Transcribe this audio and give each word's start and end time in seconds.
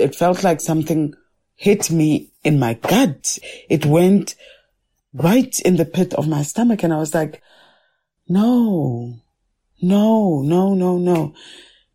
it 0.00 0.14
felt 0.14 0.42
like 0.42 0.60
something 0.60 1.14
hit 1.54 1.90
me 1.90 2.32
in 2.42 2.58
my 2.58 2.74
gut. 2.74 3.38
It 3.68 3.84
went 3.86 4.34
right 5.12 5.58
in 5.60 5.76
the 5.76 5.84
pit 5.84 6.14
of 6.14 6.28
my 6.28 6.42
stomach. 6.42 6.82
And 6.82 6.92
I 6.92 6.96
was 6.96 7.14
like, 7.14 7.42
no, 8.28 9.14
no, 9.82 10.42
no, 10.42 10.74
no, 10.74 10.98
no. 10.98 11.34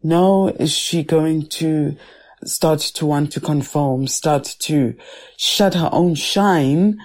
No, 0.03 0.49
is 0.49 0.71
she 0.71 1.03
going 1.03 1.47
to 1.47 1.97
start 2.43 2.79
to 2.79 3.05
want 3.05 3.31
to 3.31 3.39
conform, 3.39 4.07
start 4.07 4.55
to 4.59 4.95
shut 5.35 5.73
her 5.73 5.89
own 5.91 6.13
shine 6.13 6.99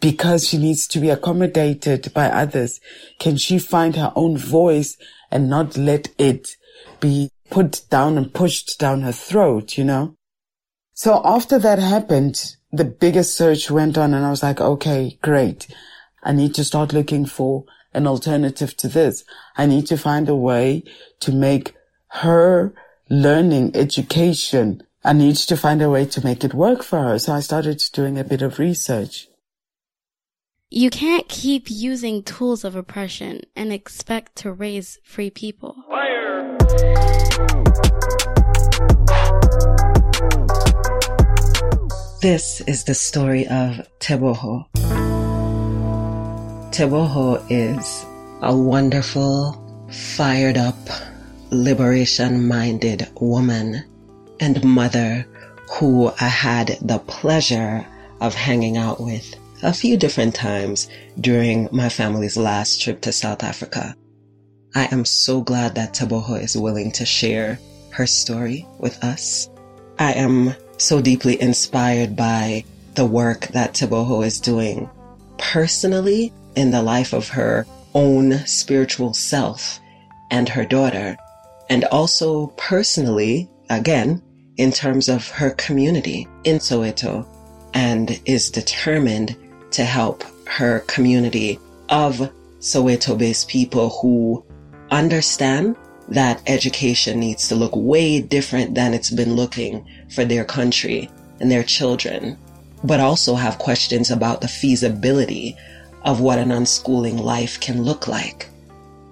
because 0.00 0.48
she 0.48 0.56
needs 0.56 0.86
to 0.88 1.00
be 1.00 1.10
accommodated 1.10 2.12
by 2.14 2.26
others? 2.26 2.80
Can 3.18 3.36
she 3.36 3.58
find 3.58 3.96
her 3.96 4.12
own 4.16 4.38
voice 4.38 4.96
and 5.30 5.50
not 5.50 5.76
let 5.76 6.08
it 6.18 6.56
be 7.00 7.30
put 7.50 7.82
down 7.90 8.16
and 8.16 8.32
pushed 8.32 8.78
down 8.78 9.02
her 9.02 9.12
throat, 9.12 9.76
you 9.76 9.84
know? 9.84 10.16
So 10.96 11.20
after 11.26 11.58
that 11.58 11.78
happened, 11.78 12.56
the 12.72 12.86
biggest 12.86 13.36
search 13.36 13.70
went 13.70 13.98
on 13.98 14.14
and 14.14 14.24
I 14.24 14.30
was 14.30 14.42
like, 14.42 14.62
okay, 14.62 15.18
great. 15.20 15.66
I 16.22 16.32
need 16.32 16.54
to 16.54 16.64
start 16.64 16.94
looking 16.94 17.26
for 17.26 17.64
an 17.92 18.06
alternative 18.06 18.74
to 18.78 18.88
this. 18.88 19.22
I 19.58 19.66
need 19.66 19.86
to 19.88 19.98
find 19.98 20.26
a 20.26 20.34
way 20.34 20.84
to 21.20 21.32
make 21.32 21.74
her 22.22 22.72
learning 23.10 23.76
education. 23.76 24.82
I 25.04 25.12
need 25.12 25.36
to 25.36 25.56
find 25.58 25.82
a 25.82 25.90
way 25.90 26.06
to 26.06 26.24
make 26.24 26.42
it 26.42 26.54
work 26.54 26.82
for 26.82 27.02
her. 27.02 27.18
So 27.18 27.34
I 27.34 27.40
started 27.40 27.82
doing 27.92 28.18
a 28.18 28.24
bit 28.24 28.40
of 28.40 28.58
research. 28.58 29.28
You 30.70 30.88
can't 30.88 31.28
keep 31.28 31.70
using 31.70 32.22
tools 32.22 32.64
of 32.64 32.74
oppression 32.74 33.42
and 33.54 33.70
expect 33.70 34.34
to 34.36 34.50
raise 34.50 34.98
free 35.04 35.28
people. 35.28 35.76
Fire! 35.90 36.56
This 42.26 42.60
is 42.62 42.82
the 42.82 42.92
story 42.92 43.46
of 43.46 43.86
Tebogo. 44.00 44.66
Tebogo 46.72 47.46
is 47.48 48.04
a 48.42 48.52
wonderful, 48.52 49.54
fired 49.92 50.56
up, 50.58 50.74
liberation 51.50 52.48
minded 52.48 53.08
woman 53.20 53.84
and 54.40 54.64
mother 54.64 55.24
who 55.74 56.10
I 56.20 56.26
had 56.26 56.78
the 56.82 56.98
pleasure 56.98 57.86
of 58.20 58.34
hanging 58.34 58.76
out 58.76 59.00
with 59.00 59.36
a 59.62 59.72
few 59.72 59.96
different 59.96 60.34
times 60.34 60.88
during 61.20 61.68
my 61.70 61.88
family's 61.88 62.36
last 62.36 62.82
trip 62.82 63.02
to 63.02 63.12
South 63.12 63.44
Africa. 63.44 63.94
I 64.74 64.88
am 64.90 65.04
so 65.04 65.42
glad 65.42 65.76
that 65.76 65.94
Tebogo 65.94 66.42
is 66.42 66.56
willing 66.56 66.90
to 66.98 67.06
share 67.06 67.60
her 67.90 68.08
story 68.08 68.66
with 68.80 69.04
us. 69.04 69.48
I 70.00 70.14
am 70.14 70.56
so 70.78 71.00
deeply 71.00 71.40
inspired 71.40 72.16
by 72.16 72.64
the 72.94 73.06
work 73.06 73.48
that 73.48 73.74
Tebogo 73.74 74.24
is 74.24 74.40
doing 74.40 74.88
personally 75.38 76.32
in 76.54 76.70
the 76.70 76.82
life 76.82 77.12
of 77.12 77.28
her 77.28 77.66
own 77.94 78.38
spiritual 78.46 79.14
self 79.14 79.80
and 80.30 80.48
her 80.48 80.64
daughter, 80.64 81.16
and 81.68 81.84
also 81.86 82.48
personally, 82.56 83.48
again, 83.70 84.22
in 84.56 84.72
terms 84.72 85.08
of 85.08 85.28
her 85.28 85.50
community 85.50 86.26
in 86.44 86.56
Soweto, 86.56 87.26
and 87.74 88.20
is 88.24 88.50
determined 88.50 89.36
to 89.70 89.84
help 89.84 90.24
her 90.46 90.80
community 90.80 91.58
of 91.88 92.32
Soweto 92.60 93.16
based 93.16 93.48
people 93.48 93.90
who 94.00 94.44
understand 94.90 95.76
that 96.08 96.42
education 96.46 97.18
needs 97.18 97.48
to 97.48 97.54
look 97.54 97.74
way 97.74 98.20
different 98.20 98.74
than 98.74 98.94
it's 98.94 99.10
been 99.10 99.34
looking 99.34 99.86
for 100.10 100.24
their 100.24 100.44
country 100.44 101.10
and 101.40 101.50
their 101.50 101.64
children, 101.64 102.38
but 102.84 103.00
also 103.00 103.34
have 103.34 103.58
questions 103.58 104.10
about 104.10 104.40
the 104.40 104.48
feasibility 104.48 105.56
of 106.04 106.20
what 106.20 106.38
an 106.38 106.50
unschooling 106.50 107.20
life 107.20 107.58
can 107.60 107.82
look 107.82 108.06
like, 108.06 108.48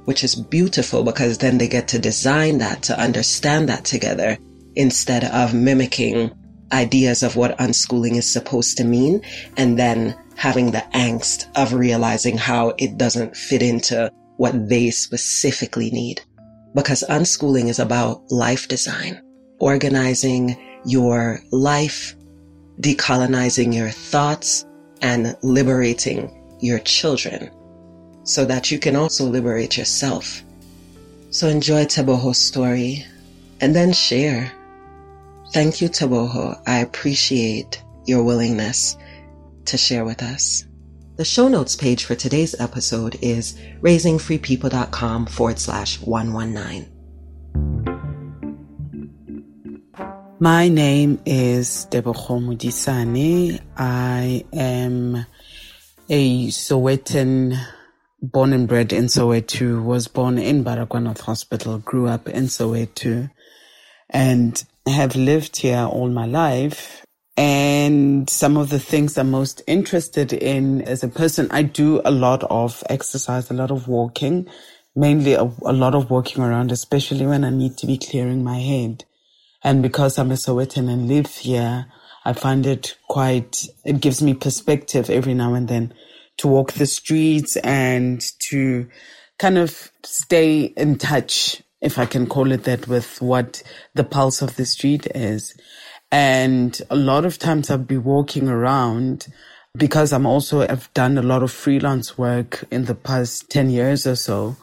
which 0.05 0.23
is 0.23 0.35
beautiful 0.35 1.03
because 1.03 1.39
then 1.39 1.59
they 1.59 1.69
get 1.69 1.89
to 1.89 1.99
design 1.99 2.59
that, 2.59 2.83
to 2.83 2.99
understand 2.99 3.69
that 3.69 3.85
together 3.85 4.39
instead 4.77 5.25
of 5.25 5.55
mimicking 5.55 6.33
ideas 6.73 7.23
of 7.23 7.37
what 7.37 7.57
unschooling 7.59 8.17
is 8.17 8.31
supposed 8.31 8.77
to 8.77 8.85
mean 8.85 9.21
and 9.57 9.79
then 9.79 10.17
having 10.37 10.71
the 10.71 10.85
angst 10.95 11.47
of 11.57 11.73
realizing 11.73 12.37
how 12.37 12.75
it 12.79 12.97
doesn't 12.97 13.37
fit 13.37 13.63
into 13.63 14.11
what 14.37 14.69
they 14.69 14.91
specifically 14.91 15.91
need. 15.91 16.21
Because 16.75 17.05
unschooling 17.09 17.69
is 17.69 17.79
about 17.79 18.31
life 18.31 18.69
design, 18.69 19.23
organizing 19.61 20.57
your 20.85 21.41
life, 21.51 22.15
decolonizing 22.81 23.75
your 23.75 23.91
thoughts, 23.91 24.67
and 25.01 25.37
liberating 25.43 26.31
your 26.61 26.79
children 26.81 27.51
so 28.25 28.45
that 28.45 28.71
you 28.71 28.79
can 28.79 28.97
also 28.97 29.25
liberate 29.25 29.77
yourself. 29.77 30.43
So 31.31 31.49
enjoy 31.49 31.85
Tebogo's 31.85 32.39
story 32.39 33.05
and 33.61 33.75
then 33.75 33.93
share. 33.93 34.51
Thank 35.53 35.81
you, 35.81 35.89
Tebogo. 35.89 36.61
I 36.67 36.79
appreciate 36.79 37.83
your 38.07 38.25
willingness 38.25 38.97
to 39.67 39.77
share 39.77 40.05
with 40.05 40.23
us. 40.23 40.65
The 41.17 41.25
show 41.25 41.47
notes 41.47 41.77
page 41.77 42.07
for 42.07 42.17
today's 42.17 42.59
episode 42.61 43.17
is 43.23 43.57
raisingfreepeople.com 43.83 45.27
forward 45.27 45.61
slash 45.61 46.01
119. 46.01 46.91
My 50.41 50.67
name 50.67 51.21
is 51.25 51.87
Tebogo 51.89 52.43
Modisane. 52.43 53.61
I 53.77 54.45
am 54.53 55.25
a 56.09 56.49
Sowetan 56.49 57.65
born 58.21 58.53
and 58.53 58.67
bred 58.67 58.93
in 58.93 59.05
Soweto, 59.05 59.85
was 59.85 60.09
born 60.09 60.37
in 60.39 60.65
Baragwanath 60.65 61.21
Hospital, 61.21 61.79
grew 61.79 62.09
up 62.09 62.29
in 62.29 62.47
Soweto, 62.47 63.31
and 64.11 64.65
have 64.85 65.15
lived 65.15 65.59
here 65.59 65.85
all 65.85 66.09
my 66.09 66.27
life. 66.27 67.04
And 67.37 68.31
some 68.31 68.57
of 68.57 68.71
the 68.71 68.79
things 68.79 69.19
I'm 69.19 69.31
most 69.31 69.63
interested 69.67 70.33
in 70.33 70.83
as 70.83 71.03
a 71.03 71.09
person, 71.09 71.49
I 71.51 71.63
do 71.63 72.01
a 72.05 72.11
lot 72.13 72.45
of 72.45 72.85
exercise, 72.89 73.51
a 73.51 73.55
lot 73.55 73.73
of 73.73 73.89
walking, 73.89 74.49
mainly 74.95 75.35
a, 75.35 75.43
a 75.43 75.73
lot 75.73 75.97
of 75.97 76.11
walking 76.11 76.43
around, 76.43 76.71
especially 76.71 77.27
when 77.27 77.45
I 77.45 77.51
need 77.51 77.77
to 77.79 77.87
be 77.87 77.99
clearing 77.99 78.45
my 78.45 78.61
head. 78.61 79.05
And 79.65 79.83
because 79.83 80.19
I'm 80.19 80.31
a 80.31 80.35
Sowetan 80.35 80.89
and 80.89 81.09
live 81.09 81.35
here, 81.35 81.87
I 82.25 82.35
find 82.35 82.67
it 82.67 82.97
quite, 83.09 83.67
it 83.85 84.01
gives 84.01 84.23
me 84.23 84.35
perspective 84.35 85.11
every 85.11 85.35
now 85.35 85.55
and 85.55 85.67
then 85.69 85.93
to 86.39 86.49
walk 86.49 86.73
the 86.73 86.87
streets 86.87 87.57
and 87.57 88.25
to 88.51 88.89
kind 89.39 89.59
of 89.59 89.91
stay 90.05 90.63
in 90.77 90.99
touch, 90.99 91.63
if 91.81 91.99
I 91.99 92.07
can 92.07 92.27
call 92.27 92.53
it 92.53 92.65
that, 92.65 92.87
with 92.87 93.21
what 93.21 93.63
the 93.95 94.05
pulse 94.05 94.41
of 94.41 94.57
the 94.57 94.67
street 94.67 95.07
is. 95.15 95.57
And 96.15 96.81
a 96.91 96.95
lot 96.95 97.25
of 97.25 97.41
times 97.41 97.73
I'll 97.73 97.79
be 97.79 97.97
walking 97.97 98.49
around 98.49 99.27
because 99.77 100.13
I'm 100.13 100.27
also, 100.27 100.61
I've 100.61 100.89
done 100.95 101.19
a 101.19 101.23
lot 101.23 101.43
of 101.43 101.51
freelance 101.51 102.17
work 102.17 102.63
in 102.71 102.85
the 102.85 102.95
past 102.95 103.51
10 103.51 103.69
years 103.71 104.07
or 104.07 104.15
so. 104.15 104.57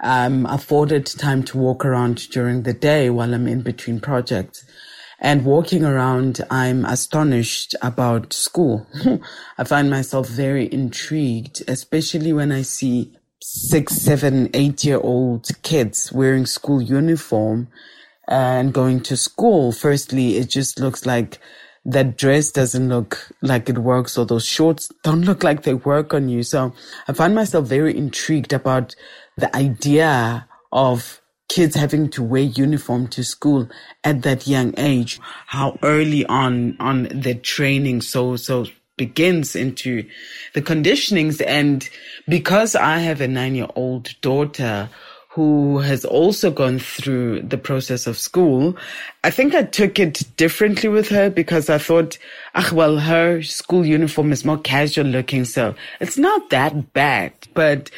Um, 0.00 0.44
I'm 0.44 0.54
afforded 0.54 1.06
time 1.06 1.44
to 1.44 1.56
walk 1.56 1.86
around 1.86 2.28
during 2.28 2.64
the 2.64 2.74
day 2.74 3.08
while 3.08 3.32
I'm 3.32 3.48
in 3.48 3.62
between 3.62 4.00
projects. 4.00 4.66
And 5.18 5.46
walking 5.46 5.82
around, 5.82 6.42
I'm 6.50 6.84
astonished 6.84 7.74
about 7.80 8.34
school. 8.34 8.86
I 9.56 9.64
find 9.64 9.88
myself 9.88 10.28
very 10.28 10.70
intrigued, 10.70 11.62
especially 11.68 12.34
when 12.34 12.52
I 12.52 12.60
see 12.60 13.16
six, 13.40 13.94
seven, 13.94 14.50
eight 14.52 14.84
year 14.84 15.00
old 15.00 15.48
kids 15.62 16.12
wearing 16.12 16.44
school 16.44 16.82
uniform 16.82 17.68
and 18.32 18.72
going 18.72 18.98
to 18.98 19.14
school. 19.14 19.72
Firstly, 19.72 20.38
it 20.38 20.48
just 20.48 20.80
looks 20.80 21.04
like 21.04 21.38
that 21.84 22.16
dress 22.16 22.50
doesn't 22.50 22.88
look 22.88 23.30
like 23.42 23.68
it 23.68 23.76
works 23.76 24.16
or 24.16 24.24
those 24.24 24.46
shorts 24.46 24.90
don't 25.02 25.22
look 25.22 25.42
like 25.42 25.62
they 25.62 25.74
work 25.74 26.14
on 26.14 26.30
you. 26.30 26.42
So 26.42 26.72
I 27.06 27.12
find 27.12 27.34
myself 27.34 27.66
very 27.66 27.94
intrigued 27.94 28.54
about 28.54 28.94
the 29.36 29.54
idea 29.54 30.48
of 30.72 31.20
kids 31.50 31.76
having 31.76 32.08
to 32.08 32.22
wear 32.22 32.42
uniform 32.42 33.06
to 33.08 33.22
school 33.22 33.68
at 34.02 34.22
that 34.22 34.46
young 34.46 34.72
age, 34.78 35.20
how 35.48 35.78
early 35.82 36.24
on, 36.24 36.74
on 36.80 37.02
the 37.12 37.34
training 37.34 38.00
so, 38.00 38.36
so 38.36 38.64
begins 38.96 39.54
into 39.54 40.08
the 40.54 40.62
conditionings. 40.62 41.44
And 41.46 41.86
because 42.26 42.74
I 42.74 43.00
have 43.00 43.20
a 43.20 43.28
nine 43.28 43.56
year 43.56 43.68
old 43.74 44.18
daughter 44.22 44.88
who 45.34 45.78
has 45.78 46.04
also 46.04 46.50
gone 46.50 46.78
through 46.78 47.40
the 47.40 47.56
process 47.56 48.06
of 48.06 48.18
school, 48.18 48.76
I 49.24 49.30
think 49.30 49.54
I 49.54 49.62
took 49.62 49.98
it 49.98 50.24
differently 50.36 50.90
with 50.90 51.08
her 51.08 51.30
because 51.30 51.70
I 51.70 51.78
thought, 51.78 52.18
ah, 52.54 52.68
well, 52.70 52.98
her 52.98 53.42
school 53.42 53.86
uniform 53.86 54.30
is 54.30 54.44
more 54.44 54.58
casual 54.58 55.06
looking. 55.06 55.46
So 55.46 55.74
it's 56.00 56.18
not 56.18 56.50
that 56.50 56.92
bad, 56.92 57.32
but 57.54 57.90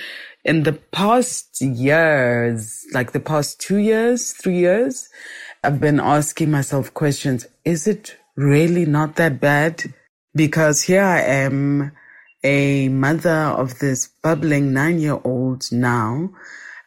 in 0.44 0.62
the 0.62 0.74
past 0.74 1.60
years, 1.60 2.86
like 2.92 3.10
the 3.10 3.20
past 3.20 3.60
two 3.60 3.78
years, 3.78 4.30
three 4.32 4.58
years, 4.58 5.08
I've 5.64 5.80
been 5.80 5.98
asking 5.98 6.52
myself 6.52 6.94
questions. 6.94 7.48
Is 7.64 7.88
it 7.88 8.16
really 8.36 8.86
not 8.86 9.16
that 9.16 9.40
bad? 9.40 9.82
Because 10.36 10.82
here 10.82 11.02
I 11.02 11.22
am, 11.22 11.90
a 12.44 12.90
mother 12.90 13.30
of 13.30 13.78
this 13.80 14.08
bubbling 14.22 14.72
nine 14.72 15.00
year 15.00 15.18
old 15.24 15.64
now 15.72 16.30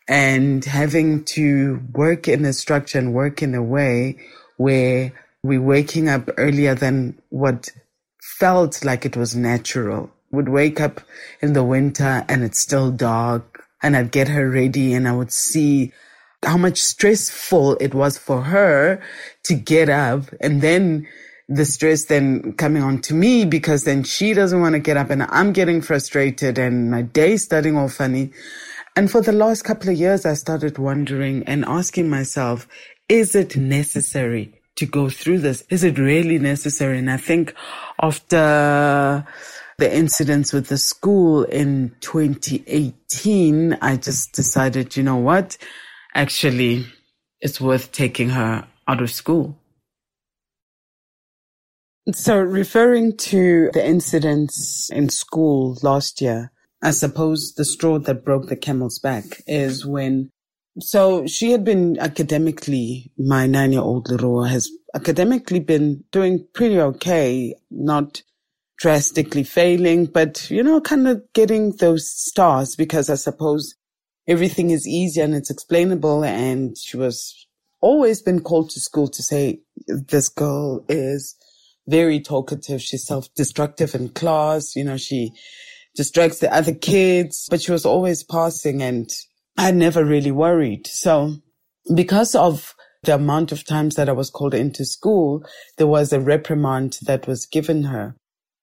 and 0.07 0.63
having 0.63 1.23
to 1.25 1.81
work 1.93 2.27
in 2.27 2.45
a 2.45 2.53
structure 2.53 2.97
and 2.97 3.13
work 3.13 3.41
in 3.41 3.53
a 3.55 3.63
way 3.63 4.17
where 4.57 5.11
we're 5.43 5.61
waking 5.61 6.07
up 6.09 6.29
earlier 6.37 6.75
than 6.75 7.17
what 7.29 7.69
felt 8.39 8.83
like 8.83 9.05
it 9.05 9.17
was 9.17 9.35
natural. 9.35 10.11
Would 10.31 10.49
wake 10.49 10.79
up 10.81 11.01
in 11.41 11.53
the 11.53 11.63
winter 11.63 12.25
and 12.27 12.43
it's 12.43 12.59
still 12.59 12.91
dark 12.91 13.65
and 13.81 13.95
I'd 13.95 14.11
get 14.11 14.27
her 14.27 14.49
ready 14.49 14.93
and 14.93 15.07
I 15.07 15.15
would 15.15 15.31
see 15.31 15.93
how 16.43 16.57
much 16.57 16.81
stressful 16.81 17.77
it 17.79 17.93
was 17.93 18.17
for 18.17 18.41
her 18.43 19.01
to 19.43 19.53
get 19.53 19.89
up 19.89 20.23
and 20.39 20.61
then 20.61 21.07
the 21.49 21.65
stress 21.65 22.05
then 22.05 22.53
coming 22.53 22.83
on 22.83 23.01
to 23.01 23.13
me 23.13 23.45
because 23.45 23.85
then 23.85 24.03
she 24.03 24.33
doesn't 24.33 24.59
want 24.59 24.73
to 24.73 24.79
get 24.79 24.97
up 24.97 25.09
and 25.09 25.23
I'm 25.23 25.53
getting 25.53 25.81
frustrated 25.81 26.57
and 26.57 26.91
my 26.91 27.03
day's 27.03 27.43
starting 27.43 27.77
all 27.77 27.87
funny. 27.87 28.31
And 28.97 29.09
for 29.09 29.21
the 29.21 29.31
last 29.31 29.63
couple 29.63 29.89
of 29.89 29.95
years, 29.95 30.25
I 30.25 30.33
started 30.33 30.77
wondering 30.77 31.43
and 31.45 31.63
asking 31.65 32.09
myself, 32.09 32.67
is 33.07 33.35
it 33.35 33.55
necessary 33.55 34.59
to 34.75 34.85
go 34.85 35.09
through 35.09 35.39
this? 35.39 35.63
Is 35.69 35.85
it 35.85 35.97
really 35.97 36.39
necessary? 36.39 36.97
And 36.97 37.09
I 37.09 37.17
think 37.17 37.53
after 38.01 39.25
the 39.77 39.95
incidents 39.95 40.51
with 40.51 40.67
the 40.67 40.77
school 40.77 41.43
in 41.43 41.95
2018, 42.01 43.77
I 43.81 43.95
just 43.95 44.33
decided, 44.33 44.97
you 44.97 45.03
know 45.03 45.15
what? 45.15 45.57
actually 46.17 46.85
it's 47.41 47.61
worth 47.61 47.91
taking 47.91 48.29
her 48.29 48.67
out 48.87 49.01
of 49.01 49.11
school. 49.11 49.55
So 52.11 52.37
referring 52.37 53.17
to 53.17 53.69
the 53.73 53.85
incidents 53.85 54.89
in 54.91 55.09
school 55.09 55.77
last 55.83 56.21
year, 56.21 56.51
I 56.81 56.91
suppose 56.91 57.53
the 57.55 57.65
straw 57.65 57.99
that 57.99 58.23
broke 58.23 58.47
the 58.47 58.55
camel's 58.55 58.99
back 58.99 59.41
is 59.47 59.85
when 59.85 60.29
so 60.79 61.25
she 61.25 61.51
had 61.51 61.63
been 61.63 61.97
academically, 61.99 63.11
my 63.17 63.47
nine 63.47 63.71
year 63.71 63.81
old 63.81 64.09
little 64.09 64.43
has 64.43 64.69
academically 64.93 65.59
been 65.59 66.03
doing 66.11 66.47
pretty 66.53 66.79
okay, 66.79 67.55
not 67.71 68.21
drastically 68.77 69.43
failing, 69.43 70.05
but 70.05 70.49
you 70.51 70.61
know, 70.61 70.79
kind 70.79 71.07
of 71.07 71.23
getting 71.33 71.71
those 71.77 72.09
stars 72.09 72.75
because 72.75 73.09
I 73.09 73.15
suppose 73.15 73.73
everything 74.27 74.69
is 74.69 74.87
easy 74.87 75.19
and 75.19 75.33
it's 75.33 75.49
explainable. 75.49 76.23
And 76.23 76.77
she 76.77 76.95
was 76.95 77.47
always 77.81 78.21
been 78.21 78.41
called 78.41 78.69
to 78.71 78.79
school 78.79 79.07
to 79.07 79.23
say, 79.23 79.61
this 79.87 80.29
girl 80.29 80.85
is 80.87 81.35
very 81.87 82.19
talkative. 82.19 82.81
She's 82.81 83.05
self-destructive 83.05 83.95
in 83.95 84.09
class. 84.09 84.75
You 84.75 84.83
know, 84.83 84.97
she 84.97 85.31
distracts 85.97 86.39
the 86.39 86.53
other 86.53 86.73
kids, 86.73 87.47
but 87.49 87.61
she 87.61 87.71
was 87.71 87.85
always 87.85 88.23
passing 88.23 88.81
and 88.81 89.09
I 89.57 89.71
never 89.71 90.05
really 90.05 90.31
worried. 90.31 90.87
So 90.87 91.35
because 91.93 92.35
of 92.35 92.75
the 93.03 93.15
amount 93.15 93.51
of 93.51 93.65
times 93.65 93.95
that 93.95 94.07
I 94.07 94.13
was 94.13 94.29
called 94.29 94.53
into 94.53 94.85
school, 94.85 95.43
there 95.77 95.87
was 95.87 96.13
a 96.13 96.19
reprimand 96.19 96.99
that 97.03 97.27
was 97.27 97.45
given 97.45 97.83
her 97.83 98.15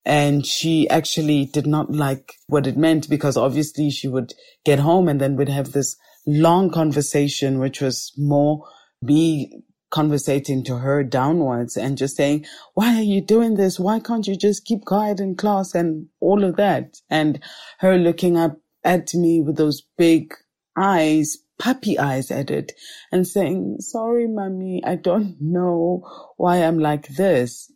and 0.05 0.47
she 0.47 0.89
actually 0.89 1.47
did 1.47 1.67
not 1.67 1.91
like 1.91 2.35
what 2.47 2.67
it 2.67 2.77
meant 2.77 3.09
because 3.09 3.37
obviously 3.37 3.91
she 3.91 4.07
would 4.07 4.35
get 4.65 4.79
home 4.79 5.09
and 5.09 5.21
then 5.21 5.37
we'd 5.37 5.49
have 5.49 5.73
this 5.73 5.97
long 6.27 6.71
conversation, 6.71 7.59
which 7.59 7.81
was 7.81 8.13
more 8.17 8.65
me 9.03 9.63
conversating 9.95 10.65
to 10.65 10.77
her 10.79 11.05
downwards 11.05 11.77
and 11.77 11.97
just 11.97 12.17
saying, 12.17 12.45
why 12.75 12.97
are 12.97 13.03
you 13.03 13.21
doing 13.21 13.55
this? 13.55 13.79
Why 13.79 14.01
can't 14.01 14.27
you 14.27 14.37
just 14.37 14.65
keep 14.65 14.85
quiet 14.85 15.21
in 15.21 15.37
class 15.37 15.73
and 15.73 16.09
all 16.21 16.43
of 16.43 16.57
that? 16.57 16.97
And 17.09 17.41
her 17.79 17.97
looking 17.97 18.37
up 18.37 18.59
at 18.83 19.15
me 19.15 19.41
with 19.41 19.57
those 19.57 19.83
big 19.97 20.35
eyes, 20.77 21.37
puppy 21.61 21.97
eyes 21.97 22.33
at 22.33 22.51
it 22.51 22.73
and 23.13 23.25
saying, 23.25 23.77
sorry, 23.79 24.27
mommy, 24.27 24.83
I 24.85 24.97
don't 24.97 25.37
know 25.41 26.03
why 26.39 26.57
I'm 26.57 26.81
like 26.81 27.07
this. 27.07 27.71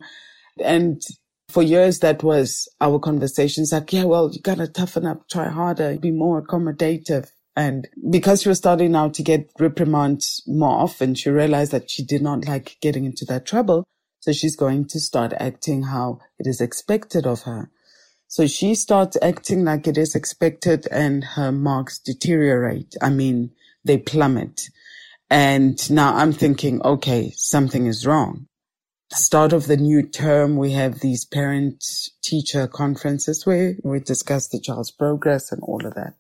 And 0.63 1.01
for 1.49 1.63
years, 1.63 2.01
that 2.01 2.25
was 2.25 2.69
our 2.81 2.99
conversations 2.99 3.71
like, 3.73 3.93
yeah, 3.93 4.05
well, 4.05 4.29
you 4.33 4.41
gotta 4.43 4.67
toughen 4.67 5.07
up, 5.07 5.29
try 5.29 5.49
harder, 5.49 5.97
be 5.99 6.11
more 6.11 6.45
accommodative. 6.45 7.31
And 7.59 7.89
because 8.09 8.43
she 8.43 8.49
was 8.49 8.59
starting 8.59 8.93
now 8.93 9.09
to 9.09 9.23
get 9.23 9.51
reprimands 9.59 10.45
more 10.47 10.79
often, 10.79 11.17
she 11.17 11.29
realized 11.29 11.73
that 11.73 11.91
she 11.91 12.05
did 12.05 12.23
not 12.23 12.47
like 12.47 12.77
getting 12.81 13.05
into 13.05 13.25
that 13.25 13.47
trouble. 13.47 13.83
So 14.21 14.31
she's 14.33 14.55
going 14.55 14.87
to 14.89 15.01
start 15.01 15.33
acting 15.41 15.83
how 15.83 16.21
it 16.39 16.47
is 16.47 16.61
expected 16.61 17.27
of 17.27 17.43
her. 17.43 17.69
So 18.29 18.47
she 18.47 18.77
starts 18.77 19.17
acting 19.21 19.65
like 19.65 19.89
it 19.89 19.99
is 19.99 20.15
expected 20.15 20.87
and 20.93 21.25
her 21.25 21.51
marks 21.51 21.99
deteriorate. 21.99 22.95
I 23.03 23.11
mean, 23.11 23.51
they 23.85 23.99
plummet. 23.99 24.69
And 25.29 25.91
now 25.91 26.15
I'm 26.15 26.33
thinking, 26.33 26.81
okay, 26.83 27.33
something 27.35 27.87
is 27.87 28.07
wrong 28.07 28.47
start 29.11 29.53
of 29.53 29.67
the 29.67 29.77
new 29.77 30.03
term, 30.03 30.57
we 30.57 30.73
have 30.73 31.01
these 31.01 31.25
parent 31.25 31.85
teacher 32.23 32.67
conferences 32.67 33.47
where 33.47 33.77
we 33.83 34.01
discuss 34.01 34.49
the 34.49 34.61
child's 34.61 34.91
progress 34.91 35.51
and 35.51 35.63
all 35.63 35.85
of 35.87 35.95
that. 35.95 36.15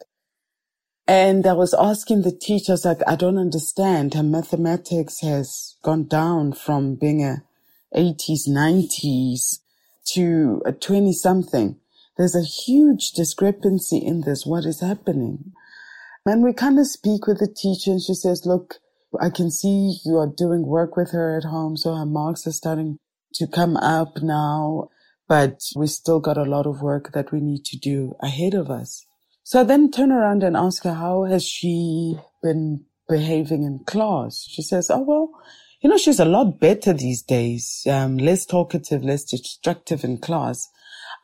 And 1.08 1.46
I 1.46 1.55
was 1.55 1.72
asking 1.72 2.20
the 2.20 2.32
teachers, 2.38 2.84
like, 2.84 3.00
I 3.06 3.16
don't 3.16 3.38
understand. 3.38 4.12
Her 4.12 4.22
mathematics 4.22 5.22
has 5.22 5.76
gone 5.82 6.06
down 6.06 6.52
from 6.52 6.96
being 6.96 7.25
a 7.25 7.43
80s, 7.96 8.46
90s 8.46 9.60
to 10.12 10.60
a 10.66 10.72
20 10.72 11.14
something. 11.14 11.76
There's 12.19 12.37
a 12.37 12.43
huge 12.43 13.12
discrepancy 13.12 13.96
in 13.96 14.20
this. 14.20 14.44
What 14.44 14.66
is 14.66 14.82
happening? 14.82 15.52
And 16.26 16.43
we 16.43 16.52
kind 16.52 16.78
of 16.78 16.87
speak 16.87 17.26
with 17.26 17.38
the 17.38 17.49
teacher 17.49 17.93
and 17.93 18.02
she 18.02 18.12
says, 18.12 18.44
look, 18.44 18.75
I 19.19 19.31
can 19.31 19.50
see 19.50 20.00
you 20.05 20.19
are 20.19 20.26
doing 20.26 20.66
work 20.66 20.94
with 20.94 21.12
her 21.12 21.38
at 21.38 21.44
home. 21.44 21.78
So 21.78 21.94
her 21.94 22.05
marks 22.05 22.46
are 22.46 22.52
starting 22.52 22.99
to 23.37 23.46
come 23.46 23.78
up 23.78 24.20
now, 24.20 24.90
but 25.26 25.62
we 25.75 25.87
still 25.87 26.20
got 26.20 26.37
a 26.37 26.43
lot 26.43 26.66
of 26.66 26.82
work 26.82 27.12
that 27.14 27.32
we 27.32 27.40
need 27.40 27.64
to 27.66 27.78
do 27.78 28.14
ahead 28.20 28.52
of 28.52 28.70
us. 28.70 29.06
So 29.48 29.60
I 29.60 29.64
then 29.64 29.90
turn 29.90 30.12
around 30.12 30.42
and 30.42 30.54
ask 30.54 30.82
her, 30.82 30.92
how 30.92 31.24
has 31.24 31.42
she 31.42 32.18
been 32.42 32.84
behaving 33.08 33.62
in 33.62 33.78
class? 33.86 34.44
She 34.46 34.60
says, 34.60 34.90
oh, 34.90 35.00
well, 35.00 35.30
you 35.80 35.88
know, 35.88 35.96
she's 35.96 36.20
a 36.20 36.26
lot 36.26 36.60
better 36.60 36.92
these 36.92 37.22
days, 37.22 37.86
um, 37.90 38.18
less 38.18 38.44
talkative, 38.44 39.02
less 39.02 39.24
destructive 39.24 40.04
in 40.04 40.18
class. 40.18 40.69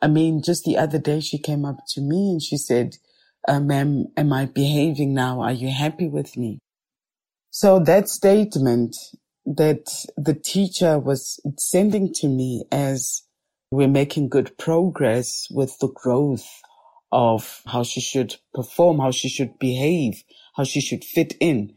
I 0.01 0.07
mean, 0.07 0.41
just 0.41 0.63
the 0.63 0.75
other 0.75 0.97
day 0.97 1.19
she 1.19 1.37
came 1.37 1.65
up 1.65 1.77
to 1.89 2.01
me 2.01 2.31
and 2.31 2.41
she 2.41 2.57
said, 2.57 2.95
uh, 3.47 3.59
ma'am, 3.59 4.07
am 4.17 4.33
I 4.33 4.45
behaving 4.47 5.13
now? 5.13 5.41
Are 5.41 5.53
you 5.53 5.69
happy 5.69 6.07
with 6.07 6.35
me? 6.35 6.57
So 7.51 7.77
that 7.77 8.09
statement 8.09 8.95
that 9.45 9.85
the 10.17 10.33
teacher 10.33 10.97
was 10.97 11.39
sending 11.59 12.11
to 12.15 12.27
me 12.27 12.65
as 12.71 13.21
we're 13.69 13.87
making 13.87 14.29
good 14.29 14.57
progress 14.57 15.45
with 15.51 15.77
the 15.77 15.89
growth 15.89 16.63
of 17.15 17.61
how 17.65 17.81
she 17.81 18.01
should 18.01 18.35
perform, 18.53 18.99
how 18.99 19.09
she 19.09 19.29
should 19.29 19.57
behave, 19.57 20.21
how 20.57 20.65
she 20.65 20.81
should 20.81 21.05
fit 21.05 21.33
in. 21.39 21.73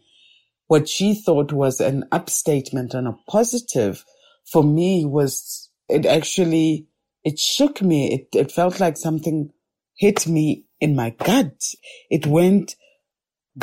What 0.66 0.88
she 0.88 1.14
thought 1.14 1.52
was 1.52 1.80
an 1.80 2.04
upstatement 2.10 2.92
and 2.92 3.06
a 3.06 3.16
positive 3.28 4.04
for 4.44 4.64
me 4.64 5.04
was 5.04 5.70
it 5.88 6.06
actually, 6.06 6.88
it 7.22 7.38
shook 7.38 7.80
me. 7.80 8.12
It, 8.12 8.36
it 8.36 8.50
felt 8.50 8.80
like 8.80 8.96
something 8.96 9.52
hit 9.96 10.26
me 10.26 10.64
in 10.80 10.96
my 10.96 11.10
gut. 11.10 11.62
It 12.10 12.26
went 12.26 12.74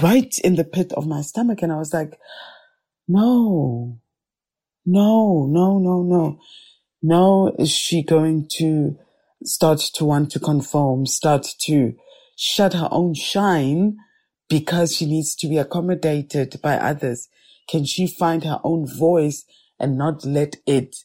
right 0.02 0.34
in 0.46 0.56
the 0.56 0.64
pit 0.64 0.94
of 0.94 1.08
my 1.08 1.22
stomach. 1.22 1.62
And 1.62 1.74
I 1.74 1.78
was 1.78 1.94
like, 1.94 2.18
no, 3.06 4.00
no, 4.86 5.46
no, 5.46 5.80
no, 5.80 6.04
no. 6.04 6.40
No, 7.02 7.54
is 7.60 7.70
she 7.70 8.02
going 8.02 8.48
to 8.54 8.98
start 9.44 9.80
to 9.96 10.06
want 10.06 10.32
to 10.32 10.40
conform, 10.40 11.06
start 11.06 11.48
to 11.62 11.94
shut 12.36 12.74
her 12.74 12.90
own 12.92 13.14
shine 13.14 13.98
because 14.50 14.96
she 14.96 15.06
needs 15.06 15.36
to 15.36 15.48
be 15.48 15.58
accommodated 15.58 16.60
by 16.62 16.76
others? 16.76 17.28
Can 17.68 17.86
she 17.86 18.08
find 18.08 18.44
her 18.44 18.60
own 18.64 18.88
voice 18.88 19.46
and 19.80 19.98
not 19.98 20.26
let 20.26 20.58
it 20.66 20.96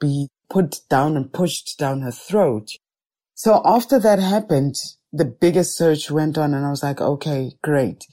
be 0.00 0.28
put 0.48 0.80
down 0.88 1.16
and 1.16 1.32
pushed 1.32 1.78
down 1.78 2.00
her 2.00 2.10
throat? 2.10 2.70
So 3.34 3.60
after 3.64 3.98
that 3.98 4.18
happened, 4.18 4.76
the 5.12 5.24
biggest 5.24 5.76
search 5.76 6.10
went 6.10 6.38
on 6.38 6.54
and 6.54 6.64
I 6.64 6.70
was 6.70 6.82
like, 6.82 7.00
okay, 7.00 7.52
great. 7.62 8.04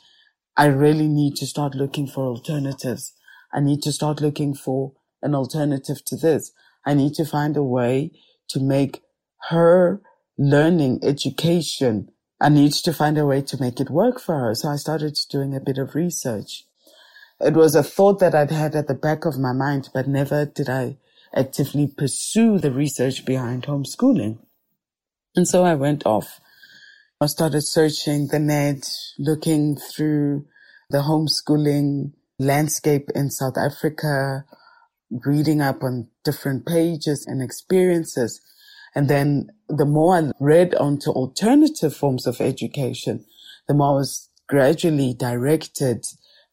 I 0.55 0.65
really 0.65 1.07
need 1.07 1.35
to 1.37 1.47
start 1.47 1.75
looking 1.75 2.07
for 2.07 2.25
alternatives. 2.25 3.13
I 3.53 3.59
need 3.59 3.81
to 3.83 3.91
start 3.91 4.21
looking 4.21 4.53
for 4.53 4.93
an 5.21 5.33
alternative 5.33 6.03
to 6.05 6.17
this. 6.17 6.51
I 6.85 6.93
need 6.93 7.13
to 7.15 7.25
find 7.25 7.55
a 7.55 7.63
way 7.63 8.11
to 8.49 8.59
make 8.59 9.01
her 9.49 10.01
learning 10.37 10.99
education. 11.03 12.09
I 12.41 12.49
need 12.49 12.73
to 12.73 12.93
find 12.93 13.17
a 13.17 13.25
way 13.25 13.41
to 13.43 13.61
make 13.61 13.79
it 13.79 13.89
work 13.89 14.19
for 14.19 14.39
her. 14.39 14.55
So 14.55 14.69
I 14.69 14.75
started 14.77 15.17
doing 15.29 15.55
a 15.55 15.61
bit 15.61 15.77
of 15.77 15.95
research. 15.95 16.65
it 17.41 17.53
was 17.55 17.75
a 17.75 17.83
thought 17.83 18.19
that 18.19 18.35
I'd 18.35 18.51
had 18.51 18.75
at 18.75 18.87
the 18.87 18.93
back 18.93 19.25
of 19.25 19.39
my 19.39 19.53
mind, 19.53 19.89
but 19.93 20.07
never 20.07 20.45
did 20.45 20.69
I 20.69 20.97
actively 21.35 21.87
pursue 21.87 22.59
the 22.59 22.71
research 22.71 23.25
behind 23.25 23.63
homeschooling. 23.63 24.39
And 25.35 25.47
so 25.47 25.63
I 25.63 25.75
went 25.75 26.05
off. 26.05 26.39
I 27.21 27.27
started 27.27 27.61
searching 27.61 28.27
the 28.27 28.39
net, 28.39 28.89
looking 29.17 29.77
through 29.77 30.45
the 30.89 30.99
homeschooling 30.99 32.13
landscape 32.39 33.09
in 33.15 33.31
South 33.31 33.57
Africa, 33.57 34.45
reading 35.09 35.61
up 35.61 35.83
on 35.83 36.09
different 36.23 36.65
pages 36.65 37.25
and 37.27 37.41
experiences. 37.41 38.41
And 38.95 39.09
then 39.09 39.49
the 39.67 39.85
more 39.85 40.15
I 40.15 40.31
read 40.39 40.75
onto 40.75 41.09
alternative 41.09 41.95
forms 41.95 42.27
of 42.27 42.39
education, 42.39 43.25
the 43.67 43.73
more 43.73 43.89
I 43.89 43.93
was 43.93 44.29
gradually 44.47 45.13
directed 45.13 46.05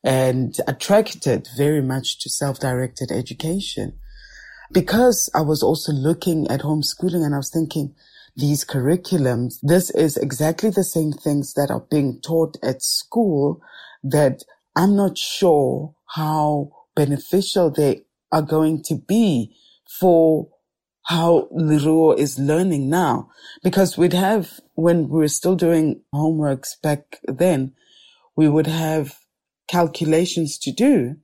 and 0.03 0.57
attracted 0.67 1.49
very 1.57 1.83
much 1.83 2.19
to 2.21 2.31
self-directed 2.31 3.11
education. 3.13 3.99
Because 4.73 5.29
I 5.35 5.43
was 5.43 5.63
also 5.63 5.93
looking 5.93 6.49
at 6.49 6.61
homeschooling 6.61 7.25
and 7.25 7.35
I 7.35 7.39
was 7.39 7.51
thinking, 7.51 7.95
these 8.37 8.65
curriculums, 8.65 9.57
this 9.63 9.91
is 9.91 10.17
exactly 10.17 10.71
the 10.71 10.85
same 10.85 11.13
things 11.13 11.55
that 11.55 11.71
are 11.71 11.85
being 11.91 12.21
taught 12.21 12.57
at 12.63 12.83
school 12.83 13.61
that 14.05 14.43
I'm 14.77 14.97
not 14.97 15.19
sure 15.19 15.95
how 16.15 16.71
beneficial 16.95 17.71
they 17.71 18.05
are 18.33 18.43
going 18.43 18.83
to 18.85 18.95
be 18.95 19.57
for 19.99 20.49
how 21.05 21.49
Leruo 21.53 22.17
is 22.17 22.39
learning 22.39 22.89
now. 22.91 23.31
Because 23.63 23.99
we'd 23.99 24.13
have, 24.13 24.61
when 24.75 25.09
we 25.09 25.21
were 25.21 25.29
still 25.29 25.57
doing 25.57 26.03
homeworks 26.15 26.81
back 26.83 27.21
then, 27.25 27.73
we 28.37 28.49
would 28.49 28.67
have 28.67 29.19
calculations 29.69 30.59
to 30.59 30.73
do 30.73 31.17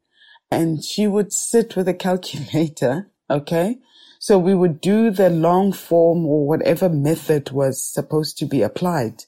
and 0.51 0.85
she 0.85 1.07
would 1.07 1.33
sit 1.33 1.77
with 1.77 1.89
a 1.89 1.95
calculator. 1.95 3.11
Okay. 3.29 3.79
So 4.21 4.39
we 4.39 4.55
would 4.55 4.81
do 4.81 5.11
the 5.11 5.29
long 5.29 5.73
form 5.73 6.25
or 6.27 6.47
whatever 6.47 6.89
method 6.89 7.51
was 7.51 7.83
supposed 7.83 8.39
to 8.39 8.47
be 8.47 8.63
applied 8.63 9.25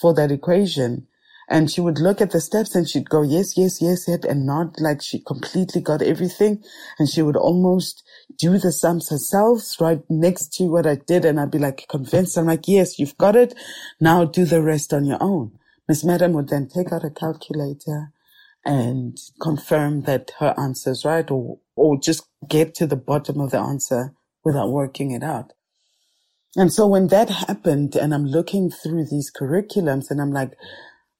for 0.00 0.12
that 0.14 0.32
equation. 0.32 1.06
And 1.48 1.70
she 1.70 1.80
would 1.80 1.98
look 1.98 2.20
at 2.20 2.32
the 2.32 2.40
steps 2.40 2.74
and 2.74 2.88
she'd 2.88 3.08
go, 3.08 3.22
yes, 3.22 3.56
yes, 3.56 3.80
yes, 3.80 4.06
yes, 4.08 4.24
and 4.24 4.46
nod 4.46 4.74
like 4.80 5.00
she 5.00 5.20
completely 5.20 5.80
got 5.80 6.02
everything. 6.02 6.62
And 6.98 7.08
she 7.08 7.22
would 7.22 7.36
almost 7.36 8.02
do 8.36 8.58
the 8.58 8.72
sums 8.72 9.10
herself 9.10 9.62
right 9.80 10.02
next 10.10 10.52
to 10.54 10.64
what 10.64 10.86
I 10.86 10.96
did. 10.96 11.24
And 11.24 11.38
I'd 11.38 11.52
be 11.52 11.58
like 11.58 11.86
convinced. 11.88 12.36
I'm 12.36 12.46
like, 12.46 12.66
yes, 12.66 12.98
you've 12.98 13.16
got 13.16 13.36
it. 13.36 13.54
Now 14.00 14.24
do 14.24 14.44
the 14.44 14.62
rest 14.62 14.92
on 14.92 15.04
your 15.04 15.22
own. 15.22 15.52
Miss 15.88 16.04
Madam 16.04 16.32
would 16.32 16.48
then 16.48 16.68
take 16.68 16.92
out 16.92 17.04
a 17.04 17.10
calculator 17.10 18.12
and 18.64 19.16
confirm 19.40 20.02
that 20.02 20.32
her 20.40 20.52
answer 20.58 20.90
is 20.90 21.04
right 21.04 21.30
or, 21.30 21.60
or 21.76 21.96
just 22.00 22.26
get 22.48 22.74
to 22.74 22.86
the 22.88 22.96
bottom 22.96 23.40
of 23.40 23.52
the 23.52 23.58
answer 23.60 24.12
without 24.44 24.70
working 24.70 25.12
it 25.12 25.22
out. 25.22 25.52
And 26.56 26.72
so 26.72 26.86
when 26.86 27.08
that 27.08 27.28
happened 27.28 27.94
and 27.94 28.12
I'm 28.14 28.26
looking 28.26 28.70
through 28.70 29.04
these 29.04 29.30
curriculums 29.30 30.10
and 30.10 30.20
I'm 30.20 30.32
like, 30.32 30.52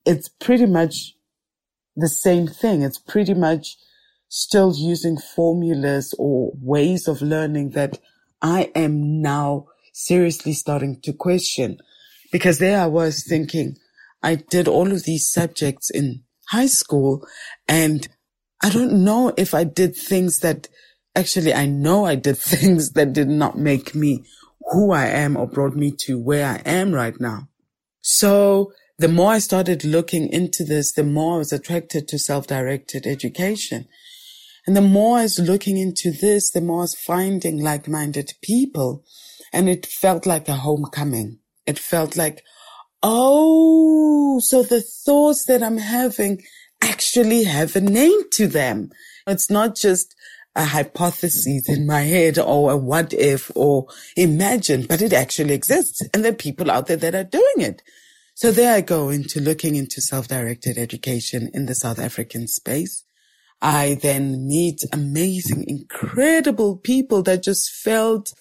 it's 0.06 0.28
pretty 0.28 0.66
much 0.66 1.14
the 1.96 2.08
same 2.08 2.46
thing. 2.46 2.82
It's 2.82 2.98
pretty 2.98 3.34
much 3.34 3.76
still 4.28 4.72
using 4.74 5.18
formulas 5.18 6.14
or 6.18 6.52
ways 6.60 7.08
of 7.08 7.20
learning 7.20 7.70
that 7.70 7.98
I 8.40 8.70
am 8.74 9.20
now 9.20 9.66
seriously 9.92 10.52
starting 10.52 11.00
to 11.02 11.12
question 11.12 11.78
because 12.30 12.58
there 12.58 12.80
I 12.80 12.86
was 12.86 13.24
thinking 13.26 13.76
I 14.22 14.36
did 14.36 14.68
all 14.68 14.92
of 14.92 15.04
these 15.04 15.30
subjects 15.30 15.90
in 15.90 16.22
high 16.50 16.66
school 16.66 17.26
and 17.66 18.06
I 18.62 18.70
don't 18.70 19.04
know 19.04 19.32
if 19.36 19.54
I 19.54 19.64
did 19.64 19.96
things 19.96 20.40
that 20.40 20.68
actually 21.14 21.54
I 21.54 21.66
know 21.66 22.04
I 22.04 22.14
did 22.14 22.36
things 22.38 22.92
that 22.92 23.12
did 23.12 23.28
not 23.28 23.58
make 23.58 23.94
me 23.94 24.24
who 24.72 24.92
I 24.92 25.06
am 25.06 25.36
or 25.36 25.46
brought 25.46 25.76
me 25.76 25.92
to 26.00 26.18
where 26.18 26.46
I 26.46 26.56
am 26.68 26.92
right 26.92 27.18
now. 27.20 27.48
So 28.00 28.72
the 28.98 29.08
more 29.08 29.32
I 29.32 29.38
started 29.38 29.84
looking 29.84 30.28
into 30.32 30.64
this, 30.64 30.92
the 30.92 31.04
more 31.04 31.34
I 31.34 31.38
was 31.38 31.52
attracted 31.52 32.08
to 32.08 32.18
self-directed 32.18 33.06
education. 33.06 33.88
And 34.66 34.76
the 34.76 34.80
more 34.80 35.18
I 35.18 35.22
was 35.22 35.38
looking 35.38 35.76
into 35.76 36.10
this, 36.10 36.50
the 36.50 36.60
more 36.60 36.78
I 36.78 36.82
was 36.82 36.94
finding 36.94 37.62
like-minded 37.62 38.32
people. 38.42 39.04
And 39.52 39.68
it 39.68 39.86
felt 39.86 40.26
like 40.26 40.48
a 40.48 40.54
homecoming. 40.54 41.38
It 41.66 41.78
felt 41.78 42.16
like, 42.16 42.42
oh, 43.02 44.40
so 44.40 44.62
the 44.62 44.80
thoughts 44.80 45.44
that 45.44 45.62
I'm 45.62 45.78
having 45.78 46.42
actually 46.82 47.44
have 47.44 47.76
a 47.76 47.80
name 47.80 48.20
to 48.32 48.46
them. 48.46 48.90
It's 49.26 49.50
not 49.50 49.76
just 49.76 50.14
a 50.54 50.64
hypothesis 50.64 51.68
in 51.68 51.86
my 51.86 52.00
head 52.00 52.38
or 52.38 52.72
a 52.72 52.76
what 52.76 53.12
if 53.12 53.50
or 53.54 53.86
imagine, 54.16 54.86
but 54.86 55.02
it 55.02 55.12
actually 55.12 55.52
exists. 55.52 56.02
And 56.14 56.24
there 56.24 56.32
are 56.32 56.36
people 56.36 56.70
out 56.70 56.86
there 56.86 56.96
that 56.96 57.14
are 57.14 57.24
doing 57.24 57.58
it. 57.58 57.82
So 58.36 58.52
there 58.52 58.74
I 58.74 58.82
go 58.82 59.08
into 59.08 59.40
looking 59.40 59.76
into 59.76 60.02
self-directed 60.02 60.76
education 60.76 61.48
in 61.54 61.64
the 61.64 61.74
South 61.74 61.98
African 61.98 62.48
space. 62.48 63.02
I 63.62 63.98
then 64.02 64.46
meet 64.46 64.82
amazing, 64.92 65.64
incredible 65.66 66.76
people 66.76 67.22
that 67.22 67.42
just 67.42 67.70
felt 67.70 68.34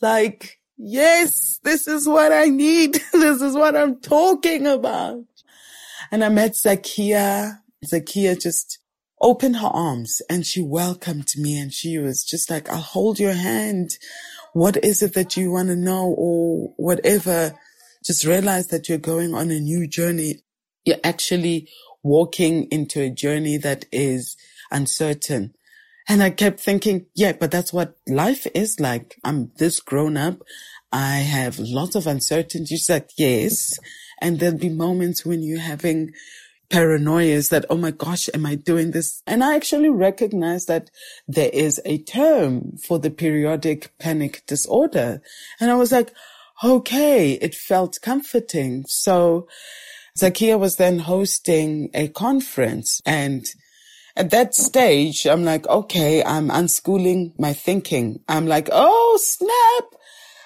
like, 0.00 0.60
yes, 0.76 1.58
this 1.64 1.88
is 1.88 2.06
what 2.06 2.32
I 2.32 2.50
need. 2.50 2.92
this 3.12 3.42
is 3.42 3.56
what 3.56 3.74
I'm 3.74 4.00
talking 4.00 4.68
about. 4.68 5.24
And 6.12 6.22
I 6.22 6.28
met 6.28 6.52
Zakia. 6.52 7.62
Zakia 7.84 8.40
just 8.40 8.78
opened 9.20 9.56
her 9.56 9.66
arms 9.66 10.22
and 10.30 10.46
she 10.46 10.62
welcomed 10.62 11.30
me 11.36 11.58
and 11.58 11.72
she 11.72 11.98
was 11.98 12.22
just 12.22 12.48
like, 12.48 12.70
I'll 12.70 12.76
hold 12.76 13.18
your 13.18 13.34
hand. 13.34 13.98
What 14.52 14.76
is 14.84 15.02
it 15.02 15.14
that 15.14 15.36
you 15.36 15.50
want 15.50 15.66
to 15.66 15.74
know 15.74 16.14
or 16.16 16.72
whatever? 16.76 17.58
Just 18.04 18.24
realize 18.24 18.68
that 18.68 18.88
you're 18.88 18.98
going 18.98 19.34
on 19.34 19.50
a 19.50 19.60
new 19.60 19.86
journey. 19.86 20.42
You're 20.84 20.96
actually 21.04 21.68
walking 22.02 22.64
into 22.70 23.00
a 23.00 23.10
journey 23.10 23.56
that 23.58 23.84
is 23.92 24.36
uncertain. 24.70 25.54
And 26.08 26.22
I 26.22 26.30
kept 26.30 26.60
thinking, 26.60 27.06
yeah, 27.14 27.32
but 27.32 27.50
that's 27.50 27.72
what 27.72 27.96
life 28.08 28.46
is 28.54 28.80
like. 28.80 29.16
I'm 29.22 29.52
this 29.58 29.80
grown 29.80 30.16
up. 30.16 30.42
I 30.90 31.16
have 31.18 31.58
lots 31.58 31.94
of 31.94 32.06
uncertainty. 32.06 32.76
She's 32.76 32.90
like, 32.90 33.10
yes. 33.16 33.78
And 34.20 34.38
there'll 34.38 34.58
be 34.58 34.68
moments 34.68 35.24
when 35.24 35.42
you're 35.42 35.60
having 35.60 36.12
paranoias 36.70 37.50
that, 37.50 37.66
oh 37.70 37.76
my 37.76 37.90
gosh, 37.90 38.28
am 38.34 38.46
I 38.46 38.54
doing 38.56 38.90
this? 38.90 39.22
And 39.26 39.44
I 39.44 39.54
actually 39.54 39.90
recognize 39.90 40.66
that 40.66 40.90
there 41.28 41.50
is 41.52 41.80
a 41.84 41.98
term 41.98 42.76
for 42.78 42.98
the 42.98 43.10
periodic 43.10 43.92
panic 43.98 44.42
disorder. 44.46 45.22
And 45.60 45.70
I 45.70 45.74
was 45.74 45.92
like, 45.92 46.12
okay, 46.62 47.32
it 47.32 47.54
felt 47.54 47.98
comforting. 48.02 48.84
So 48.86 49.48
Zakia 50.18 50.58
was 50.58 50.76
then 50.76 51.00
hosting 51.00 51.90
a 51.94 52.08
conference 52.08 53.00
and 53.04 53.44
at 54.14 54.30
that 54.30 54.54
stage, 54.54 55.26
I'm 55.26 55.42
like, 55.42 55.66
okay, 55.66 56.22
I'm 56.22 56.48
unschooling 56.50 57.32
my 57.38 57.54
thinking. 57.54 58.20
I'm 58.28 58.46
like, 58.46 58.68
oh, 58.70 59.18
snap. 59.22 60.00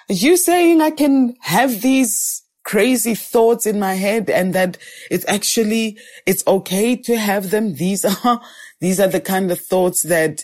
You 0.09 0.37
saying 0.37 0.81
I 0.81 0.91
can 0.91 1.35
have 1.41 1.81
these 1.81 2.43
crazy 2.63 3.13
thoughts 3.13 3.65
in 3.65 3.77
my 3.77 3.95
head 3.95 4.29
and 4.29 4.55
that 4.55 4.77
it's 5.11 5.25
actually, 5.27 5.97
it's 6.25 6.47
okay 6.47 6.95
to 6.95 7.17
have 7.17 7.49
them. 7.49 7.73
These 7.73 8.05
are, 8.05 8.41
these 8.79 9.01
are 9.01 9.09
the 9.09 9.21
kind 9.21 9.51
of 9.51 9.59
thoughts 9.59 10.03
that 10.03 10.43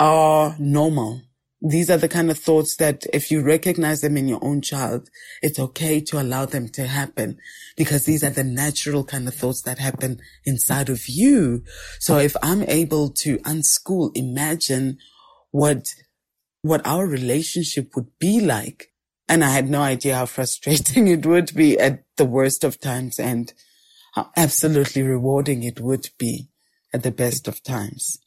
are 0.00 0.56
normal 0.58 1.20
these 1.62 1.90
are 1.90 1.96
the 1.96 2.08
kind 2.08 2.30
of 2.30 2.38
thoughts 2.38 2.76
that 2.76 3.06
if 3.12 3.30
you 3.30 3.40
recognize 3.40 4.00
them 4.00 4.16
in 4.16 4.26
your 4.26 4.40
own 4.42 4.60
child, 4.62 5.08
it's 5.42 5.60
okay 5.60 6.00
to 6.00 6.20
allow 6.20 6.44
them 6.44 6.68
to 6.70 6.88
happen 6.88 7.38
because 7.76 8.04
these 8.04 8.24
are 8.24 8.30
the 8.30 8.42
natural 8.42 9.04
kind 9.04 9.28
of 9.28 9.34
thoughts 9.34 9.62
that 9.62 9.78
happen 9.78 10.20
inside 10.44 10.88
of 10.88 11.08
you. 11.08 11.62
So 12.00 12.18
if 12.18 12.36
I'm 12.42 12.64
able 12.64 13.10
to 13.10 13.38
unschool, 13.38 14.10
imagine 14.16 14.98
what, 15.52 15.94
what 16.62 16.84
our 16.84 17.06
relationship 17.06 17.94
would 17.94 18.18
be 18.18 18.40
like. 18.40 18.92
And 19.28 19.44
I 19.44 19.50
had 19.50 19.70
no 19.70 19.82
idea 19.82 20.16
how 20.16 20.26
frustrating 20.26 21.06
it 21.06 21.24
would 21.24 21.54
be 21.54 21.78
at 21.78 22.02
the 22.16 22.24
worst 22.24 22.64
of 22.64 22.80
times 22.80 23.20
and 23.20 23.52
how 24.14 24.30
absolutely 24.36 25.02
rewarding 25.02 25.62
it 25.62 25.80
would 25.80 26.10
be 26.18 26.48
at 26.92 27.04
the 27.04 27.12
best 27.12 27.46
of 27.46 27.62
times. 27.62 28.18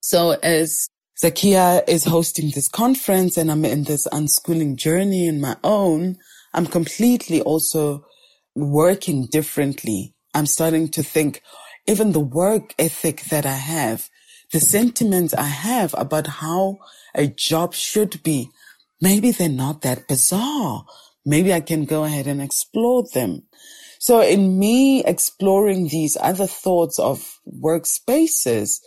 So 0.00 0.32
as 0.42 0.90
Zakia 1.22 1.82
is 1.88 2.04
hosting 2.04 2.50
this 2.50 2.68
conference 2.68 3.38
and 3.38 3.50
I'm 3.50 3.64
in 3.64 3.84
this 3.84 4.06
unschooling 4.08 4.76
journey 4.76 5.26
in 5.26 5.40
my 5.40 5.56
own. 5.64 6.18
I'm 6.52 6.66
completely 6.66 7.40
also 7.40 8.04
working 8.54 9.26
differently. 9.26 10.14
I'm 10.34 10.44
starting 10.44 10.88
to 10.90 11.02
think 11.02 11.42
even 11.86 12.12
the 12.12 12.20
work 12.20 12.74
ethic 12.78 13.22
that 13.30 13.46
I 13.46 13.54
have, 13.54 14.10
the 14.52 14.60
sentiments 14.60 15.32
I 15.32 15.46
have 15.46 15.94
about 15.96 16.26
how 16.26 16.78
a 17.14 17.26
job 17.26 17.72
should 17.72 18.22
be, 18.22 18.50
maybe 19.00 19.30
they're 19.30 19.48
not 19.48 19.80
that 19.82 20.08
bizarre. 20.08 20.84
Maybe 21.24 21.50
I 21.54 21.60
can 21.60 21.86
go 21.86 22.04
ahead 22.04 22.26
and 22.26 22.42
explore 22.42 23.04
them. 23.14 23.44
So 23.98 24.20
in 24.20 24.58
me 24.58 25.02
exploring 25.02 25.88
these 25.88 26.18
other 26.20 26.46
thoughts 26.46 26.98
of 26.98 27.40
workspaces, 27.48 28.80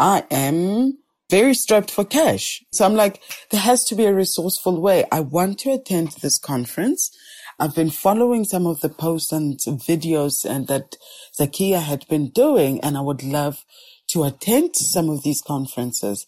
I 0.00 0.24
am 0.32 0.98
very 1.30 1.54
strapped 1.54 1.90
for 1.90 2.04
cash. 2.04 2.62
So 2.72 2.84
I'm 2.84 2.94
like, 2.94 3.20
there 3.50 3.60
has 3.60 3.84
to 3.86 3.94
be 3.94 4.04
a 4.04 4.14
resourceful 4.14 4.80
way. 4.80 5.04
I 5.10 5.20
want 5.20 5.58
to 5.60 5.72
attend 5.72 6.12
this 6.22 6.38
conference. 6.38 7.10
I've 7.58 7.74
been 7.74 7.90
following 7.90 8.44
some 8.44 8.66
of 8.66 8.80
the 8.80 8.88
posts 8.88 9.32
and 9.32 9.58
videos 9.58 10.44
and 10.44 10.66
that 10.68 10.96
Zakia 11.40 11.80
had 11.80 12.06
been 12.08 12.30
doing, 12.30 12.80
and 12.80 12.96
I 12.96 13.00
would 13.00 13.22
love 13.22 13.64
to 14.08 14.24
attend 14.24 14.76
some 14.76 15.08
of 15.08 15.22
these 15.22 15.42
conferences. 15.42 16.26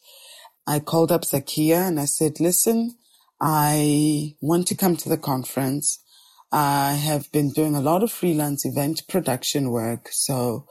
I 0.66 0.80
called 0.80 1.12
up 1.12 1.22
Zakia 1.22 1.86
and 1.86 2.00
I 2.00 2.06
said, 2.06 2.40
listen, 2.40 2.96
I 3.40 4.34
want 4.40 4.66
to 4.68 4.74
come 4.74 4.96
to 4.96 5.08
the 5.08 5.18
conference. 5.18 6.02
I 6.50 6.92
have 6.92 7.30
been 7.30 7.50
doing 7.50 7.74
a 7.74 7.80
lot 7.80 8.02
of 8.02 8.10
freelance 8.10 8.64
event 8.64 9.02
production 9.08 9.70
work. 9.70 10.08
So 10.10 10.66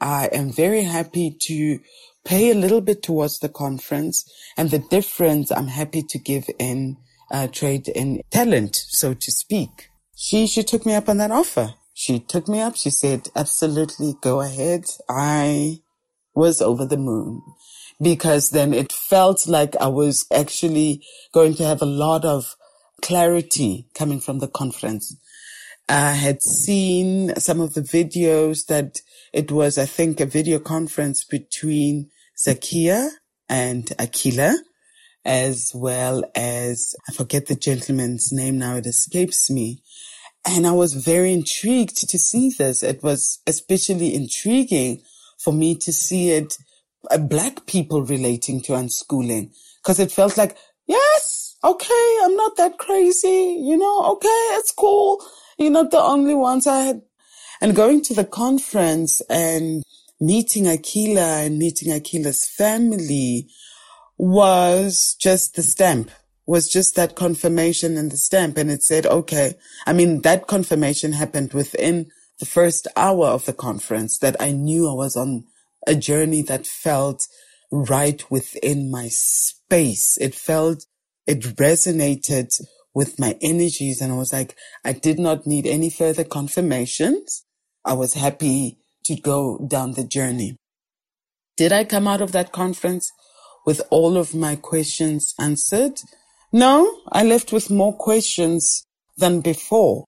I 0.00 0.28
am 0.32 0.52
very 0.52 0.82
happy 0.82 1.36
to 1.42 1.80
pay 2.24 2.50
a 2.50 2.54
little 2.54 2.80
bit 2.80 3.02
towards 3.02 3.38
the 3.38 3.48
conference 3.48 4.30
and 4.56 4.70
the 4.70 4.78
difference 4.78 5.50
I'm 5.50 5.68
happy 5.68 6.02
to 6.02 6.18
give 6.18 6.48
in 6.58 6.96
uh, 7.30 7.48
trade 7.48 7.88
in 7.88 8.22
talent, 8.30 8.76
so 8.76 9.14
to 9.14 9.30
speak. 9.30 9.88
She, 10.16 10.46
she 10.46 10.62
took 10.62 10.84
me 10.84 10.94
up 10.94 11.08
on 11.08 11.18
that 11.18 11.30
offer. 11.30 11.74
She 11.94 12.20
took 12.20 12.48
me 12.48 12.60
up. 12.60 12.76
She 12.76 12.90
said, 12.90 13.28
absolutely 13.34 14.14
go 14.20 14.40
ahead. 14.40 14.84
I 15.08 15.78
was 16.34 16.62
over 16.62 16.86
the 16.86 16.96
moon 16.96 17.42
because 18.00 18.50
then 18.50 18.72
it 18.72 18.92
felt 18.92 19.48
like 19.48 19.74
I 19.76 19.88
was 19.88 20.26
actually 20.32 21.02
going 21.32 21.54
to 21.54 21.64
have 21.64 21.82
a 21.82 21.86
lot 21.86 22.24
of 22.24 22.54
clarity 23.02 23.88
coming 23.94 24.20
from 24.20 24.38
the 24.38 24.48
conference. 24.48 25.16
I 25.88 26.12
had 26.12 26.42
seen 26.42 27.34
some 27.36 27.60
of 27.60 27.74
the 27.74 27.80
videos 27.80 28.66
that 28.66 29.00
it 29.32 29.50
was, 29.50 29.78
I 29.78 29.86
think, 29.86 30.20
a 30.20 30.26
video 30.26 30.58
conference 30.58 31.24
between 31.24 32.10
Zakia 32.46 33.08
and 33.48 33.86
Akilah, 33.98 34.54
as 35.24 35.72
well 35.74 36.24
as, 36.34 36.94
I 37.08 37.12
forget 37.12 37.46
the 37.46 37.56
gentleman's 37.56 38.30
name 38.32 38.58
now, 38.58 38.76
it 38.76 38.86
escapes 38.86 39.50
me. 39.50 39.82
And 40.46 40.66
I 40.66 40.72
was 40.72 40.92
very 40.94 41.32
intrigued 41.32 41.96
to 42.08 42.18
see 42.18 42.52
this. 42.56 42.82
It 42.82 43.02
was 43.02 43.40
especially 43.46 44.14
intriguing 44.14 45.02
for 45.38 45.52
me 45.52 45.74
to 45.76 45.92
see 45.92 46.30
it, 46.30 46.58
uh, 47.10 47.18
black 47.18 47.66
people 47.66 48.02
relating 48.02 48.60
to 48.62 48.72
unschooling, 48.72 49.52
because 49.82 49.98
it 49.98 50.12
felt 50.12 50.36
like, 50.36 50.56
yes, 50.86 51.56
okay, 51.64 52.18
I'm 52.24 52.36
not 52.36 52.56
that 52.56 52.78
crazy, 52.78 53.58
you 53.60 53.76
know, 53.76 54.04
okay, 54.12 54.28
it's 54.58 54.72
cool. 54.72 55.24
You're 55.58 55.72
not 55.72 55.90
the 55.90 56.00
only 56.00 56.34
ones 56.34 56.66
I 56.66 56.82
had. 56.82 57.02
And 57.60 57.74
going 57.74 58.02
to 58.02 58.14
the 58.14 58.24
conference 58.24 59.20
and 59.28 59.82
meeting 60.20 60.64
Akilah 60.64 61.46
and 61.46 61.58
meeting 61.58 61.92
Akilah's 61.92 62.48
family 62.48 63.48
was 64.16 65.16
just 65.20 65.56
the 65.56 65.62
stamp, 65.62 66.12
was 66.46 66.68
just 66.68 66.94
that 66.94 67.16
confirmation 67.16 67.96
and 67.96 68.12
the 68.12 68.16
stamp. 68.16 68.56
And 68.56 68.70
it 68.70 68.84
said, 68.84 69.06
okay, 69.06 69.54
I 69.84 69.92
mean, 69.92 70.22
that 70.22 70.46
confirmation 70.46 71.12
happened 71.12 71.52
within 71.52 72.06
the 72.38 72.46
first 72.46 72.86
hour 72.94 73.26
of 73.26 73.44
the 73.44 73.52
conference 73.52 74.18
that 74.18 74.36
I 74.40 74.52
knew 74.52 74.88
I 74.88 74.94
was 74.94 75.16
on 75.16 75.44
a 75.88 75.96
journey 75.96 76.42
that 76.42 76.68
felt 76.68 77.26
right 77.72 78.22
within 78.30 78.92
my 78.92 79.08
space. 79.08 80.16
It 80.20 80.36
felt, 80.36 80.86
it 81.26 81.40
resonated 81.40 82.48
with 82.94 83.18
my 83.18 83.36
energies. 83.40 84.00
And 84.00 84.12
I 84.12 84.16
was 84.16 84.32
like, 84.32 84.56
I 84.84 84.92
did 84.92 85.18
not 85.18 85.46
need 85.46 85.66
any 85.66 85.90
further 85.90 86.24
confirmations. 86.24 87.44
I 87.84 87.94
was 87.94 88.14
happy 88.14 88.78
to 89.04 89.16
go 89.16 89.58
down 89.68 89.92
the 89.92 90.04
journey. 90.04 90.56
Did 91.56 91.72
I 91.72 91.84
come 91.84 92.06
out 92.06 92.20
of 92.20 92.32
that 92.32 92.52
conference 92.52 93.10
with 93.66 93.82
all 93.90 94.16
of 94.16 94.34
my 94.34 94.56
questions 94.56 95.34
answered? 95.40 96.00
No, 96.52 97.00
I 97.12 97.24
left 97.24 97.52
with 97.52 97.70
more 97.70 97.96
questions 97.96 98.84
than 99.16 99.40
before. 99.40 100.04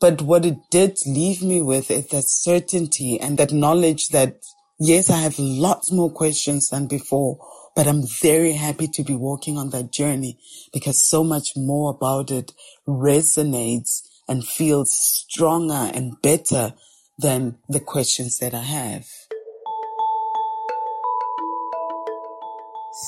But 0.00 0.22
what 0.22 0.44
it 0.44 0.56
did 0.70 0.98
leave 1.06 1.42
me 1.42 1.62
with 1.62 1.90
is 1.90 2.08
that 2.08 2.24
certainty 2.26 3.18
and 3.18 3.38
that 3.38 3.52
knowledge 3.52 4.08
that 4.08 4.36
yes, 4.78 5.10
I 5.10 5.18
have 5.18 5.38
lots 5.38 5.90
more 5.90 6.10
questions 6.10 6.68
than 6.68 6.86
before, 6.86 7.38
but 7.74 7.86
I'm 7.86 8.02
very 8.06 8.52
happy 8.52 8.86
to 8.88 9.02
be 9.02 9.14
walking 9.14 9.58
on 9.58 9.70
that 9.70 9.90
journey 9.90 10.38
because 10.72 10.98
so 10.98 11.24
much 11.24 11.52
more 11.56 11.90
about 11.90 12.30
it 12.30 12.52
resonates 12.86 14.02
and 14.28 14.46
feels 14.46 14.92
stronger 14.92 15.90
and 15.92 16.20
better 16.22 16.74
than 17.18 17.58
the 17.68 17.80
questions 17.80 18.38
that 18.38 18.54
I 18.54 18.62
have. 18.62 19.06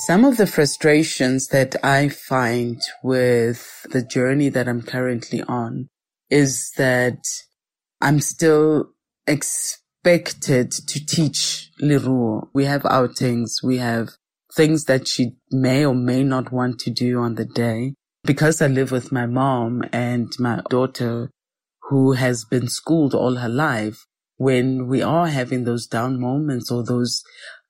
Some 0.05 0.25
of 0.25 0.35
the 0.35 0.47
frustrations 0.47 1.47
that 1.47 1.75
I 1.83 2.09
find 2.09 2.81
with 3.03 3.85
the 3.89 4.01
journey 4.01 4.49
that 4.49 4.67
I'm 4.67 4.81
currently 4.81 5.41
on 5.43 5.87
is 6.29 6.71
that 6.75 7.23
I'm 8.01 8.19
still 8.19 8.89
expected 9.25 10.71
to 10.71 11.05
teach 11.05 11.71
Leruo. 11.81 12.49
We 12.53 12.65
have 12.65 12.85
outings. 12.85 13.59
We 13.63 13.77
have 13.77 14.09
things 14.57 14.85
that 14.85 15.07
she 15.07 15.35
may 15.51 15.85
or 15.85 15.93
may 15.93 16.23
not 16.23 16.51
want 16.51 16.79
to 16.79 16.89
do 16.89 17.19
on 17.19 17.35
the 17.35 17.45
day. 17.45 17.93
Because 18.23 18.61
I 18.61 18.67
live 18.67 18.91
with 18.91 19.11
my 19.11 19.27
mom 19.27 19.83
and 19.93 20.29
my 20.39 20.61
daughter 20.69 21.29
who 21.89 22.13
has 22.13 22.43
been 22.43 22.67
schooled 22.67 23.13
all 23.13 23.35
her 23.35 23.47
life, 23.47 24.05
when 24.37 24.87
we 24.87 25.01
are 25.01 25.27
having 25.27 25.63
those 25.63 25.87
down 25.87 26.19
moments 26.19 26.69
or 26.69 26.83
those 26.83 27.23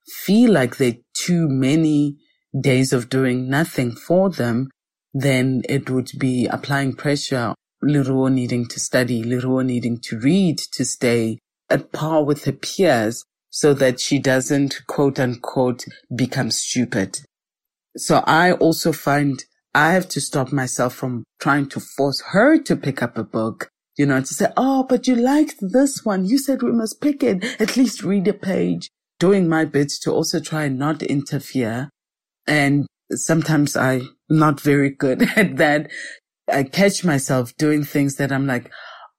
feel 0.07 0.51
like 0.51 0.77
they're 0.77 1.03
too 1.13 1.47
many 1.47 2.17
days 2.59 2.93
of 2.93 3.09
doing 3.09 3.49
nothing 3.49 3.91
for 3.91 4.29
them, 4.29 4.69
then 5.13 5.61
it 5.69 5.89
would 5.89 6.09
be 6.17 6.47
applying 6.47 6.93
pressure, 6.93 7.53
Leruo 7.83 8.31
needing 8.31 8.65
to 8.67 8.79
study, 8.79 9.23
Leruo 9.23 9.63
needing 9.63 9.99
to 9.99 10.17
read 10.19 10.57
to 10.57 10.83
stay 10.83 11.37
at 11.69 11.91
par 11.91 12.23
with 12.23 12.45
her 12.45 12.53
peers 12.53 13.23
so 13.57 13.73
that 13.73 13.99
she 13.99 14.19
doesn't 14.19 14.85
quote 14.85 15.19
unquote 15.19 15.83
become 16.15 16.51
stupid. 16.51 17.21
So 17.95 18.23
I 18.27 18.51
also 18.51 18.91
find 18.91 19.43
I 19.73 19.93
have 19.93 20.07
to 20.09 20.21
stop 20.21 20.51
myself 20.51 20.93
from 20.93 21.23
trying 21.39 21.67
to 21.69 21.79
force 21.79 22.21
her 22.33 22.59
to 22.59 22.75
pick 22.75 23.01
up 23.01 23.17
a 23.17 23.23
book, 23.23 23.69
you 23.97 24.05
know, 24.05 24.19
to 24.19 24.33
say, 24.39 24.49
Oh, 24.55 24.83
but 24.83 25.07
you 25.07 25.15
liked 25.15 25.55
this 25.59 26.05
one. 26.05 26.25
You 26.25 26.37
said 26.37 26.61
we 26.61 26.71
must 26.71 27.01
pick 27.01 27.23
it. 27.23 27.43
At 27.59 27.75
least 27.77 28.03
read 28.03 28.27
a 28.27 28.33
page. 28.33 28.89
Doing 29.19 29.49
my 29.49 29.65
bit 29.65 29.91
to 30.03 30.11
also 30.11 30.39
try 30.39 30.65
and 30.65 30.77
not 30.77 31.01
interfere. 31.01 31.89
And 32.45 32.85
sometimes 33.11 33.75
I'm 33.75 34.07
not 34.29 34.61
very 34.61 34.91
good 34.91 35.23
at 35.35 35.57
that. 35.57 35.89
I 36.47 36.61
catch 36.61 37.03
myself 37.03 37.55
doing 37.57 37.83
things 37.83 38.17
that 38.17 38.31
I'm 38.31 38.45
like, 38.45 38.71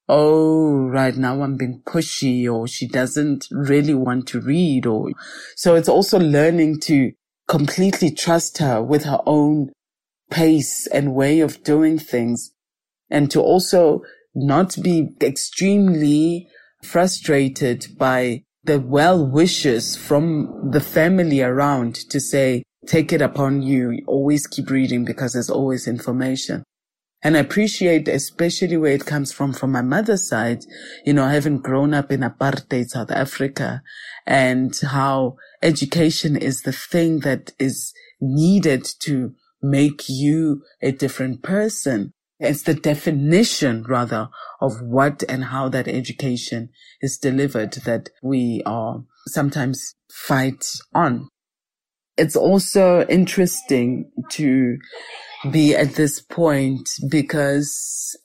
oh, 0.09 0.87
right 0.87 1.17
now 1.17 1.43
I'm 1.43 1.57
being 1.57 1.83
pushy 1.87 2.51
or 2.51 2.67
she 2.67 2.87
doesn't 2.87 3.47
really 3.51 3.95
want 3.95 4.27
to 4.29 4.41
read 4.41 4.87
or 4.87 5.11
so 5.57 5.75
it's 5.75 5.89
also 5.89 6.19
learning 6.19 6.81
to 6.81 7.13
completely 7.47 8.11
trust 8.11 8.59
her 8.59 8.83
with 8.83 9.05
her 9.05 9.21
own 9.27 9.71
pace 10.31 10.87
and 10.89 11.15
way 11.15 11.41
of 11.41 11.63
doing 11.63 11.99
things 11.99 12.53
and 13.11 13.31
to 13.31 13.41
also 13.41 14.03
not 14.35 14.77
be 14.83 15.09
extremely 15.23 16.49
frustrated 16.83 17.87
by 17.97 18.45
the 18.65 18.81
well 18.81 19.27
wishes 19.27 19.97
from 19.97 20.71
the 20.71 20.81
family 20.81 21.41
around 21.43 21.95
to 21.95 22.21
say, 22.21 22.63
take 22.87 23.13
it 23.13 23.23
upon 23.23 23.63
you. 23.63 23.99
Always 24.07 24.47
keep 24.47 24.71
reading 24.71 25.05
because 25.05 25.33
there's 25.33 25.51
always 25.51 25.89
information. 25.89 26.65
And 27.23 27.37
I 27.37 27.41
appreciate, 27.41 28.07
especially 28.07 28.77
where 28.77 28.93
it 28.93 29.07
comes 29.07 29.33
from, 29.33 29.53
from 29.53 29.73
my 29.73 29.83
mother's 29.83 30.29
side, 30.29 30.65
you 31.05 31.13
know, 31.13 31.27
having 31.27 31.59
grown 31.59 31.93
up 31.93 32.13
in 32.13 32.21
apartheid 32.21 32.91
South 32.91 33.11
Africa 33.11 33.83
and 34.25 34.79
how 34.79 35.37
education 35.61 36.37
is 36.37 36.63
the 36.63 36.73
thing 36.73 37.21
that 37.21 37.53
is 37.59 37.93
needed 38.21 38.87
to 39.01 39.35
make 39.61 40.09
you 40.09 40.63
a 40.81 40.93
different 40.93 41.43
person. 41.43 42.13
It's 42.39 42.63
the 42.63 42.75
definition 42.75 43.83
rather 43.83 44.29
of 44.61 44.81
what 44.81 45.25
and 45.29 45.47
how 45.47 45.69
that 45.71 45.89
education 45.89 46.69
is 47.01 47.19
delivered 47.19 47.73
that 47.85 48.11
we 48.23 48.63
are 48.65 49.03
sometimes 49.27 49.97
fight 50.09 50.65
on. 50.95 51.29
It's 52.19 52.37
also 52.37 53.07
interesting 53.07 54.11
to 54.31 54.79
be 55.51 55.75
at 55.75 55.95
this 55.95 56.21
point 56.21 56.89
because 57.09 58.17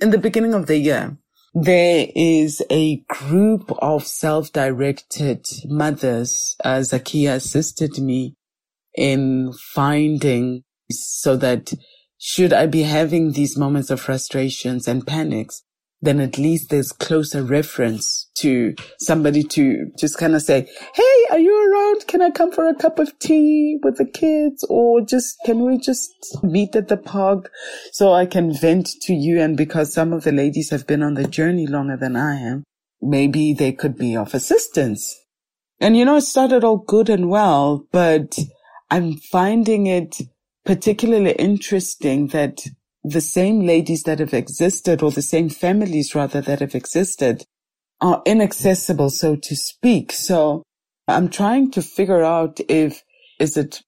in 0.00 0.10
the 0.10 0.18
beginning 0.18 0.54
of 0.54 0.66
the 0.66 0.76
year, 0.76 1.16
there 1.54 2.06
is 2.14 2.62
a 2.70 2.96
group 3.08 3.72
of 3.78 4.06
self-directed 4.06 5.46
mothers. 5.64 6.56
Uh, 6.62 6.76
Zakia 6.76 7.34
assisted 7.34 7.98
me 7.98 8.36
in 8.94 9.52
finding 9.74 10.62
so 10.90 11.36
that 11.36 11.72
should 12.18 12.52
I 12.52 12.66
be 12.66 12.82
having 12.82 13.32
these 13.32 13.56
moments 13.56 13.90
of 13.90 14.00
frustrations 14.00 14.88
and 14.88 15.06
panics, 15.06 15.62
then 16.00 16.20
at 16.20 16.38
least 16.38 16.70
there's 16.70 16.92
closer 16.92 17.42
reference 17.42 18.30
to 18.36 18.74
somebody 19.00 19.42
to 19.42 19.90
just 19.98 20.16
kind 20.16 20.34
of 20.34 20.42
say, 20.42 20.68
Hey, 20.94 21.26
are 21.30 21.38
you 21.38 21.72
around? 21.72 22.06
Can 22.06 22.22
I 22.22 22.30
come 22.30 22.52
for 22.52 22.68
a 22.68 22.74
cup 22.74 22.98
of 22.98 23.18
tea 23.18 23.78
with 23.82 23.96
the 23.96 24.04
kids 24.04 24.64
or 24.68 25.00
just, 25.00 25.36
can 25.44 25.64
we 25.64 25.78
just 25.78 26.10
meet 26.42 26.76
at 26.76 26.88
the 26.88 26.96
park 26.96 27.50
so 27.92 28.12
I 28.12 28.26
can 28.26 28.52
vent 28.54 28.90
to 29.02 29.12
you? 29.12 29.40
And 29.40 29.56
because 29.56 29.92
some 29.92 30.12
of 30.12 30.22
the 30.22 30.32
ladies 30.32 30.70
have 30.70 30.86
been 30.86 31.02
on 31.02 31.14
the 31.14 31.26
journey 31.26 31.66
longer 31.66 31.96
than 31.96 32.14
I 32.14 32.36
am, 32.36 32.64
maybe 33.02 33.52
they 33.52 33.72
could 33.72 33.96
be 33.96 34.16
of 34.16 34.34
assistance. 34.34 35.16
And 35.80 35.96
you 35.96 36.04
know, 36.04 36.16
it 36.16 36.22
started 36.22 36.62
all 36.62 36.78
good 36.78 37.08
and 37.08 37.28
well, 37.28 37.86
but 37.90 38.38
I'm 38.90 39.14
finding 39.14 39.86
it 39.86 40.16
particularly 40.64 41.32
interesting 41.32 42.28
that 42.28 42.60
the 43.04 43.20
same 43.20 43.60
ladies 43.60 44.02
that 44.04 44.18
have 44.18 44.34
existed 44.34 45.02
or 45.02 45.10
the 45.10 45.22
same 45.22 45.48
families 45.48 46.14
rather 46.14 46.40
that 46.40 46.60
have 46.60 46.74
existed 46.74 47.44
are 48.00 48.22
inaccessible, 48.26 49.10
so 49.10 49.36
to 49.36 49.56
speak. 49.56 50.12
So 50.12 50.62
I'm 51.06 51.28
trying 51.28 51.70
to 51.72 51.82
figure 51.82 52.22
out 52.22 52.60
if, 52.68 53.02
is 53.38 53.56
it 53.56 53.82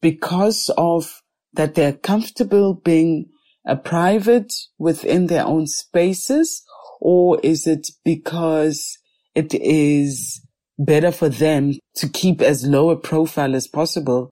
because 0.00 0.70
of 0.76 1.20
that 1.52 1.74
they're 1.74 1.92
comfortable 1.92 2.74
being 2.74 3.26
a 3.66 3.76
private 3.76 4.52
within 4.78 5.26
their 5.26 5.44
own 5.44 5.66
spaces 5.66 6.62
or 7.00 7.40
is 7.42 7.66
it 7.66 7.88
because 8.04 8.98
it 9.34 9.54
is 9.54 10.40
better 10.78 11.12
for 11.12 11.28
them 11.28 11.74
to 11.94 12.08
keep 12.08 12.40
as 12.40 12.66
low 12.66 12.90
a 12.90 12.96
profile 12.96 13.54
as 13.54 13.66
possible 13.66 14.30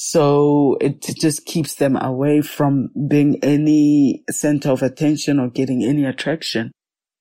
so 0.00 0.76
it 0.80 1.04
just 1.20 1.44
keeps 1.44 1.74
them 1.74 1.96
away 1.96 2.40
from 2.40 2.88
being 3.08 3.36
any 3.42 4.22
center 4.30 4.70
of 4.70 4.80
attention 4.80 5.40
or 5.40 5.50
getting 5.50 5.82
any 5.82 6.04
attraction. 6.04 6.70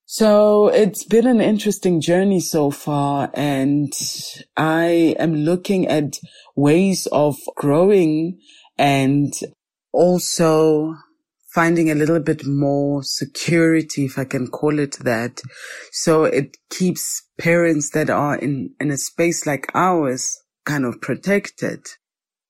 So 0.06 0.68
it's 0.68 1.04
been 1.04 1.26
an 1.26 1.42
interesting 1.42 2.02
journey 2.02 2.40
so 2.40 2.70
far 2.70 3.32
and 3.34 3.92
I 4.56 5.16
am 5.18 5.38
looking 5.38 5.88
at 5.88 6.20
ways 6.56 7.08
of 7.08 7.38
growing 7.56 8.38
and 8.78 9.34
also 9.92 10.94
finding 11.56 11.90
a 11.90 11.96
little 11.96 12.20
bit 12.20 12.46
more 12.46 13.02
security, 13.02 14.06
if 14.06 14.20
I 14.20 14.26
can 14.26 14.50
call 14.50 14.78
it 14.78 14.98
that. 15.00 15.42
So 15.92 16.26
it 16.26 16.58
keeps 16.70 17.24
parents 17.40 17.90
that 17.96 18.12
are 18.12 18.36
in, 18.36 18.76
in 18.80 18.92
a 18.92 18.98
space 18.98 19.48
like 19.48 19.66
ours 19.74 20.38
kind 20.64 20.86
of 20.86 21.02
protected 21.02 21.88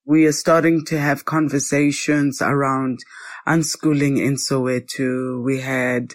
we 0.08 0.24
are 0.24 0.32
starting 0.32 0.86
to 0.86 0.98
have 0.98 1.26
conversations 1.26 2.40
around 2.40 2.98
unschooling 3.46 4.18
in 4.18 4.36
Soweto. 4.36 5.44
We 5.44 5.60
had 5.60 6.14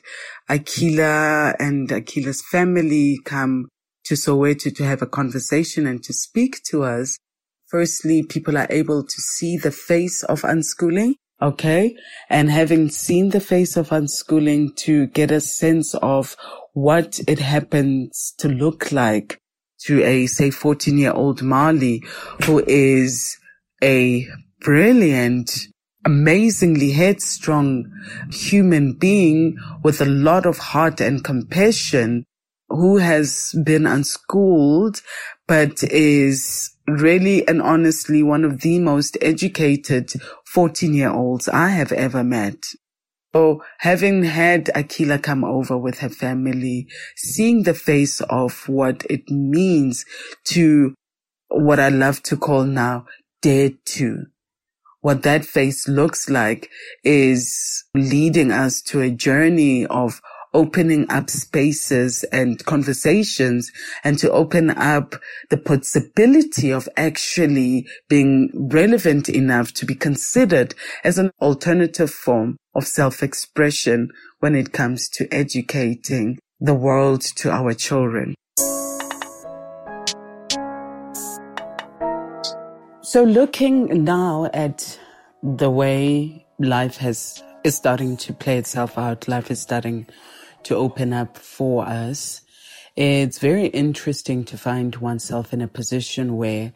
Akilah 0.50 1.56
and 1.60 1.88
Akilah's 1.90 2.44
family 2.52 3.20
come 3.24 3.68
to 4.06 4.16
Soweto 4.16 4.76
to 4.76 4.84
have 4.84 5.04
a 5.04 5.08
conversation 5.08 5.86
and 5.86 6.04
to 6.06 6.12
speak 6.12 6.64
to 6.72 6.82
us. 6.82 7.20
Firstly, 7.68 8.24
people 8.24 8.58
are 8.58 8.66
able 8.72 9.04
to 9.04 9.22
see 9.22 9.58
the 9.58 9.72
face 9.72 10.24
of 10.24 10.42
unschooling. 10.42 11.14
Okay. 11.40 11.96
And 12.32 12.50
having 12.50 12.90
seen 12.90 13.30
the 13.30 13.40
face 13.40 13.78
of 13.78 13.90
unschooling 13.90 14.76
to 14.78 15.06
get 15.06 15.30
a 15.30 15.40
sense 15.40 15.94
of 16.02 16.36
what 16.74 17.20
it 17.28 17.38
happens 17.38 18.34
to 18.40 18.50
look 18.50 18.92
like 18.92 19.38
to 19.82 20.02
a, 20.04 20.26
say, 20.26 20.50
14 20.50 20.98
year 20.98 21.12
old 21.12 21.44
Mali 21.44 22.02
who 22.46 22.64
is 22.66 23.38
a 23.84 24.28
brilliant, 24.62 25.68
amazingly 26.06 26.92
headstrong 26.92 27.92
human 28.32 28.94
being 28.94 29.58
with 29.84 30.00
a 30.02 30.06
lot 30.06 30.46
of 30.46 30.58
heart 30.58 31.02
and 31.02 31.24
compassion 31.24 32.24
who 32.70 32.98
has 32.98 33.54
been 33.66 33.86
unschooled, 33.86 35.02
but 35.48 35.84
is 35.84 36.72
really 36.88 37.48
and 37.48 37.62
honestly 37.62 38.24
one 38.24 38.44
of 38.44 38.62
the 38.62 38.80
most 38.80 39.18
educated 39.22 40.12
14 40.46 40.94
year 40.94 41.12
olds 41.12 41.48
I 41.50 41.70
have 41.70 41.92
ever 41.92 42.24
met. 42.24 42.64
Oh, 43.36 43.64
having 43.80 44.24
had 44.24 44.66
Akilah 44.76 45.22
come 45.22 45.44
over 45.44 45.78
with 45.78 46.00
her 46.00 46.10
family, 46.10 46.88
seeing 47.16 47.64
the 47.64 47.74
face 47.74 48.22
of 48.22 48.70
what 48.70 49.06
it 49.10 49.28
means 49.30 50.06
to 50.46 50.94
what 51.50 51.80
I 51.80 51.90
love 51.90 52.22
to 52.24 52.38
call 52.38 52.64
now 52.64 53.06
dared 53.44 53.78
to. 53.86 54.26
What 55.02 55.22
that 55.24 55.46
face 55.46 55.88
looks 55.88 56.30
like 56.30 56.70
is 57.04 57.84
leading 57.94 58.52
us 58.52 58.82
to 58.84 59.02
a 59.02 59.12
journey 59.12 59.86
of 59.86 60.22
opening 60.54 61.10
up 61.10 61.30
spaces 61.30 62.24
and 62.26 62.64
conversations 62.66 63.72
and 64.04 64.18
to 64.20 64.32
open 64.32 64.70
up 64.70 65.16
the 65.50 65.58
possibility 65.58 66.72
of 66.72 66.88
actually 66.96 67.86
being 68.08 68.50
relevant 68.72 69.28
enough 69.28 69.74
to 69.74 69.86
be 69.86 69.96
considered 69.96 70.74
as 71.04 71.18
an 71.18 71.32
alternative 71.42 72.12
form 72.12 72.56
of 72.74 72.88
self-expression 72.88 74.10
when 74.40 74.56
it 74.56 74.72
comes 74.72 75.10
to 75.10 75.32
educating 75.34 76.38
the 76.60 76.76
world 76.76 77.22
to 77.22 77.52
our 77.52 77.74
children. 77.74 78.36
So 83.14 83.24
looking 83.24 84.04
now 84.04 84.50
at 84.56 85.00
the 85.44 85.70
way 85.70 86.48
life 86.58 86.98
has 86.98 87.44
is 87.64 87.76
starting 87.76 88.18
to 88.18 88.34
play 88.34 88.58
itself 88.58 88.98
out, 88.98 89.28
life 89.28 89.52
is 89.52 89.62
starting 89.62 90.08
to 90.64 90.76
open 90.76 91.14
up 91.14 91.38
for 91.38 91.86
us. 91.86 92.42
It's 92.96 93.38
very 93.38 93.68
interesting 93.68 94.44
to 94.46 94.58
find 94.58 94.96
oneself 94.96 95.54
in 95.54 95.62
a 95.62 95.68
position 95.68 96.38
where 96.38 96.74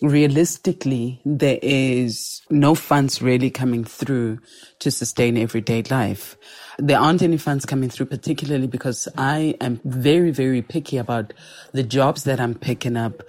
realistically 0.00 1.20
there 1.26 1.58
is 1.60 2.40
no 2.48 2.74
funds 2.74 3.20
really 3.20 3.50
coming 3.50 3.84
through 3.84 4.38
to 4.78 4.90
sustain 4.90 5.36
everyday 5.36 5.82
life. 5.82 6.38
There 6.78 6.98
aren't 6.98 7.20
any 7.20 7.36
funds 7.36 7.66
coming 7.66 7.90
through, 7.90 8.06
particularly 8.06 8.68
because 8.68 9.06
I 9.18 9.54
am 9.60 9.82
very, 9.84 10.30
very 10.30 10.62
picky 10.62 10.96
about 10.96 11.34
the 11.72 11.82
jobs 11.82 12.24
that 12.24 12.40
I'm 12.40 12.54
picking 12.54 12.96
up 12.96 13.22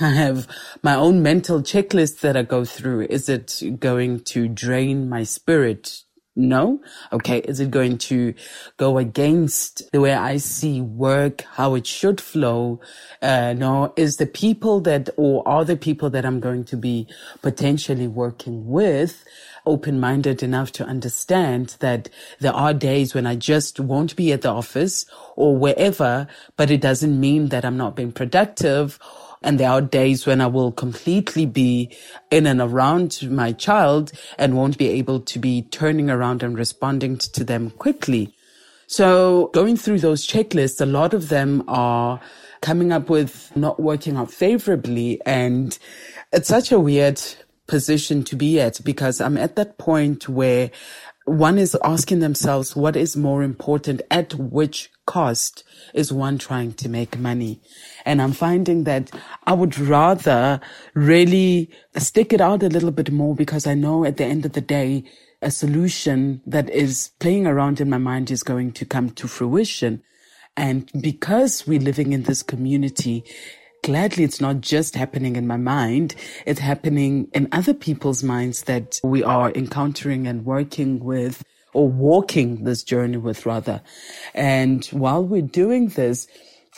I 0.00 0.10
have 0.10 0.46
my 0.82 0.94
own 0.94 1.22
mental 1.22 1.60
checklist 1.60 2.20
that 2.20 2.36
I 2.36 2.42
go 2.42 2.64
through. 2.64 3.06
Is 3.10 3.28
it 3.28 3.62
going 3.80 4.20
to 4.24 4.48
drain 4.48 5.08
my 5.08 5.24
spirit? 5.24 6.02
No. 6.36 6.80
Okay. 7.12 7.38
Is 7.38 7.58
it 7.58 7.72
going 7.72 7.98
to 7.98 8.32
go 8.76 8.98
against 8.98 9.90
the 9.90 10.00
way 10.00 10.14
I 10.14 10.36
see 10.36 10.80
work, 10.80 11.42
how 11.54 11.74
it 11.74 11.86
should 11.86 12.20
flow? 12.20 12.80
Uh, 13.20 13.54
no. 13.54 13.92
Is 13.96 14.18
the 14.18 14.26
people 14.26 14.80
that, 14.82 15.10
or 15.16 15.46
are 15.48 15.64
the 15.64 15.76
people 15.76 16.10
that 16.10 16.24
I'm 16.24 16.38
going 16.38 16.64
to 16.66 16.76
be 16.76 17.08
potentially 17.42 18.06
working 18.06 18.68
with 18.68 19.24
open-minded 19.66 20.42
enough 20.42 20.72
to 20.72 20.84
understand 20.84 21.76
that 21.80 22.08
there 22.40 22.54
are 22.54 22.72
days 22.72 23.14
when 23.14 23.26
I 23.26 23.34
just 23.34 23.80
won't 23.80 24.16
be 24.16 24.32
at 24.32 24.42
the 24.42 24.50
office 24.50 25.06
or 25.36 25.56
wherever, 25.56 26.28
but 26.56 26.70
it 26.70 26.80
doesn't 26.80 27.18
mean 27.18 27.48
that 27.48 27.64
I'm 27.64 27.76
not 27.76 27.96
being 27.96 28.12
productive 28.12 28.98
and 29.42 29.58
there 29.58 29.70
are 29.70 29.80
days 29.80 30.26
when 30.26 30.40
I 30.40 30.46
will 30.46 30.72
completely 30.72 31.46
be 31.46 31.96
in 32.30 32.46
and 32.46 32.60
around 32.60 33.30
my 33.30 33.52
child 33.52 34.12
and 34.38 34.56
won't 34.56 34.78
be 34.78 34.88
able 34.88 35.20
to 35.20 35.38
be 35.38 35.62
turning 35.62 36.10
around 36.10 36.42
and 36.42 36.56
responding 36.56 37.18
to 37.18 37.44
them 37.44 37.70
quickly. 37.70 38.34
So 38.86 39.50
going 39.52 39.76
through 39.76 40.00
those 40.00 40.26
checklists, 40.26 40.80
a 40.80 40.86
lot 40.86 41.12
of 41.12 41.28
them 41.28 41.62
are 41.68 42.20
coming 42.60 42.90
up 42.90 43.10
with 43.10 43.54
not 43.54 43.78
working 43.78 44.16
out 44.16 44.32
favorably. 44.32 45.20
And 45.26 45.78
it's 46.32 46.48
such 46.48 46.72
a 46.72 46.80
weird 46.80 47.20
position 47.66 48.24
to 48.24 48.34
be 48.36 48.58
at 48.60 48.82
because 48.82 49.20
I'm 49.20 49.36
at 49.36 49.56
that 49.56 49.78
point 49.78 50.28
where 50.28 50.70
one 51.26 51.58
is 51.58 51.76
asking 51.84 52.20
themselves 52.20 52.74
what 52.74 52.96
is 52.96 53.16
more 53.16 53.42
important 53.42 54.00
at 54.10 54.34
which 54.34 54.90
cost 55.08 55.64
is 55.94 56.12
one 56.12 56.36
trying 56.36 56.72
to 56.74 56.88
make 56.88 57.18
money. 57.18 57.60
And 58.04 58.20
i'm 58.22 58.32
finding 58.32 58.84
that 58.84 59.10
i 59.50 59.52
would 59.60 59.78
rather 59.78 60.60
really 60.94 61.70
stick 61.96 62.32
it 62.32 62.42
out 62.48 62.62
a 62.62 62.68
little 62.68 62.94
bit 63.00 63.10
more 63.10 63.34
because 63.34 63.66
i 63.66 63.74
know 63.84 64.04
at 64.04 64.18
the 64.18 64.28
end 64.34 64.44
of 64.44 64.52
the 64.52 64.66
day 64.76 65.04
a 65.40 65.50
solution 65.50 66.42
that 66.46 66.68
is 66.84 67.10
playing 67.20 67.46
around 67.46 67.80
in 67.80 67.88
my 67.88 68.02
mind 68.10 68.30
is 68.30 68.42
going 68.42 68.72
to 68.72 68.84
come 68.84 69.08
to 69.10 69.28
fruition. 69.28 70.02
And 70.56 70.90
because 71.00 71.64
we're 71.64 71.88
living 71.90 72.12
in 72.12 72.24
this 72.24 72.42
community 72.42 73.24
gladly 73.84 74.24
it's 74.24 74.40
not 74.40 74.60
just 74.60 74.96
happening 74.96 75.36
in 75.36 75.46
my 75.46 75.56
mind, 75.56 76.14
it's 76.44 76.60
happening 76.60 77.28
in 77.32 77.48
other 77.52 77.72
people's 77.72 78.22
minds 78.22 78.62
that 78.62 79.00
we 79.04 79.22
are 79.22 79.52
encountering 79.52 80.26
and 80.26 80.44
working 80.44 80.98
with 80.98 81.44
or 81.72 81.88
walking 81.88 82.64
this 82.64 82.82
journey 82.82 83.16
with 83.16 83.46
rather. 83.46 83.82
And 84.34 84.84
while 84.86 85.24
we're 85.24 85.42
doing 85.42 85.88
this, 85.88 86.26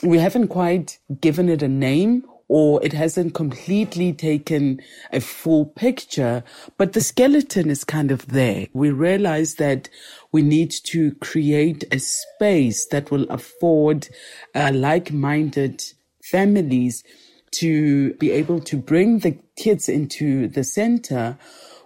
we 0.03 0.17
haven't 0.17 0.47
quite 0.47 0.97
given 1.19 1.49
it 1.49 1.61
a 1.61 1.67
name 1.67 2.25
or 2.47 2.83
it 2.83 2.91
hasn't 2.91 3.33
completely 3.33 4.11
taken 4.11 4.81
a 5.13 5.21
full 5.21 5.65
picture, 5.67 6.43
but 6.77 6.91
the 6.91 6.99
skeleton 6.99 7.69
is 7.69 7.85
kind 7.85 8.11
of 8.11 8.27
there. 8.27 8.67
We 8.73 8.91
realize 8.91 9.55
that 9.55 9.87
we 10.33 10.41
need 10.41 10.71
to 10.87 11.15
create 11.15 11.85
a 11.93 11.99
space 11.99 12.87
that 12.87 13.09
will 13.09 13.23
afford 13.29 14.09
uh, 14.53 14.71
like-minded 14.73 15.81
families 16.29 17.05
to 17.51 18.13
be 18.15 18.31
able 18.31 18.59
to 18.59 18.75
bring 18.75 19.19
the 19.19 19.37
kids 19.55 19.87
into 19.87 20.49
the 20.49 20.65
center, 20.65 21.37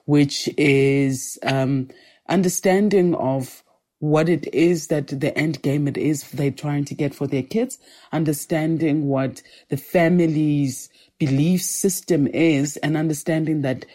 which 0.05 0.49
is 0.57 1.37
um, 1.43 1.89
understanding 2.27 3.15
of 3.15 3.63
what 3.99 4.29
it 4.29 4.53
is 4.53 4.87
that 4.87 5.07
the 5.07 5.35
end 5.37 5.61
game 5.61 5.87
it 5.87 5.97
is 5.97 6.29
they're 6.31 6.51
trying 6.51 6.85
to 6.85 6.93
get 6.93 7.15
for 7.15 7.27
their 7.27 7.43
kids, 7.43 7.79
understanding 8.11 9.07
what 9.07 9.41
the 9.69 9.77
family's 9.77 10.89
belief 11.17 11.61
system 11.61 12.27
is, 12.27 12.77
and 12.77 12.97
understanding 12.97 13.61
that 13.61 13.85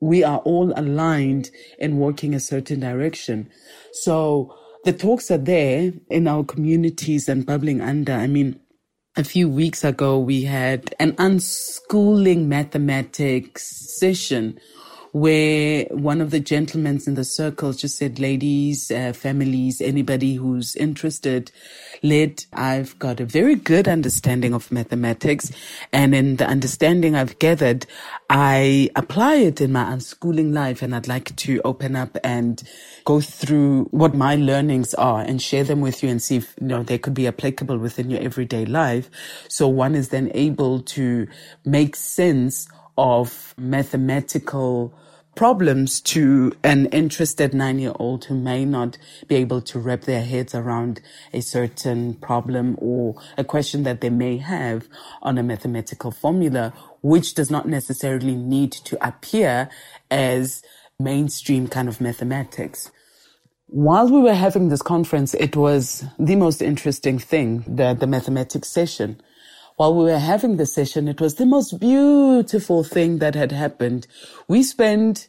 we 0.00 0.22
are 0.22 0.38
all 0.38 0.72
aligned 0.76 1.50
in 1.78 1.98
working 1.98 2.34
a 2.34 2.40
certain 2.40 2.80
direction. 2.80 3.48
So 3.92 4.54
the 4.84 4.92
talks 4.92 5.30
are 5.30 5.38
there 5.38 5.92
in 6.10 6.28
our 6.28 6.44
communities 6.44 7.28
and 7.28 7.46
bubbling 7.46 7.80
under. 7.80 8.12
I 8.12 8.26
mean, 8.26 8.60
a 9.16 9.24
few 9.24 9.48
weeks 9.48 9.84
ago, 9.84 10.18
we 10.18 10.42
had 10.42 10.94
an 10.98 11.12
unschooling 11.12 12.46
mathematics 12.46 13.98
session 13.98 14.58
where 15.14 15.84
one 15.90 16.20
of 16.20 16.32
the 16.32 16.40
gentlemen 16.40 17.00
in 17.06 17.14
the 17.14 17.22
circle 17.22 17.72
just 17.72 17.96
said, 17.98 18.18
ladies, 18.18 18.90
uh, 18.90 19.12
families, 19.12 19.80
anybody 19.80 20.34
who's 20.34 20.74
interested, 20.74 21.52
let, 22.02 22.44
I've 22.52 22.98
got 22.98 23.20
a 23.20 23.24
very 23.24 23.54
good 23.54 23.86
understanding 23.86 24.52
of 24.52 24.72
mathematics. 24.72 25.52
And 25.92 26.16
in 26.16 26.34
the 26.34 26.48
understanding 26.48 27.14
I've 27.14 27.38
gathered, 27.38 27.86
I 28.28 28.90
apply 28.96 29.36
it 29.36 29.60
in 29.60 29.70
my 29.70 29.84
unschooling 29.84 30.52
life. 30.52 30.82
And 30.82 30.92
I'd 30.92 31.06
like 31.06 31.36
to 31.36 31.60
open 31.64 31.94
up 31.94 32.18
and 32.24 32.60
go 33.04 33.20
through 33.20 33.84
what 33.92 34.16
my 34.16 34.34
learnings 34.34 34.94
are 34.94 35.20
and 35.20 35.40
share 35.40 35.62
them 35.62 35.80
with 35.80 36.02
you 36.02 36.08
and 36.08 36.20
see 36.20 36.38
if, 36.38 36.56
you 36.60 36.66
know, 36.66 36.82
they 36.82 36.98
could 36.98 37.14
be 37.14 37.28
applicable 37.28 37.78
within 37.78 38.10
your 38.10 38.20
everyday 38.20 38.64
life. 38.64 39.08
So 39.46 39.68
one 39.68 39.94
is 39.94 40.08
then 40.08 40.32
able 40.34 40.80
to 40.80 41.28
make 41.64 41.94
sense 41.94 42.66
of 42.98 43.54
mathematical 43.56 44.92
problems 45.36 46.00
to 46.00 46.52
an 46.62 46.86
interested 46.86 47.54
nine 47.54 47.78
year 47.78 47.92
old 47.96 48.24
who 48.26 48.34
may 48.34 48.64
not 48.64 48.98
be 49.28 49.36
able 49.36 49.60
to 49.62 49.78
wrap 49.78 50.02
their 50.02 50.22
heads 50.22 50.54
around 50.54 51.00
a 51.32 51.40
certain 51.40 52.14
problem 52.14 52.76
or 52.78 53.14
a 53.38 53.44
question 53.44 53.82
that 53.84 54.00
they 54.00 54.10
may 54.10 54.38
have 54.38 54.88
on 55.22 55.38
a 55.38 55.42
mathematical 55.42 56.10
formula, 56.10 56.72
which 57.02 57.34
does 57.34 57.50
not 57.50 57.68
necessarily 57.68 58.34
need 58.34 58.72
to 58.72 59.06
appear 59.06 59.68
as 60.10 60.62
mainstream 60.98 61.68
kind 61.68 61.88
of 61.88 62.00
mathematics. 62.00 62.90
While 63.66 64.08
we 64.10 64.20
were 64.20 64.34
having 64.34 64.68
this 64.68 64.82
conference, 64.82 65.34
it 65.34 65.56
was 65.56 66.04
the 66.18 66.36
most 66.36 66.62
interesting 66.62 67.18
thing, 67.18 67.64
the, 67.66 67.94
the 67.94 68.06
mathematics 68.06 68.68
session 68.68 69.20
while 69.76 69.94
we 69.94 70.04
were 70.04 70.18
having 70.18 70.56
the 70.56 70.66
session, 70.66 71.08
it 71.08 71.20
was 71.20 71.34
the 71.34 71.46
most 71.46 71.80
beautiful 71.80 72.84
thing 72.84 73.18
that 73.18 73.34
had 73.34 73.52
happened. 73.52 74.06
We 74.46 74.62
spent 74.62 75.28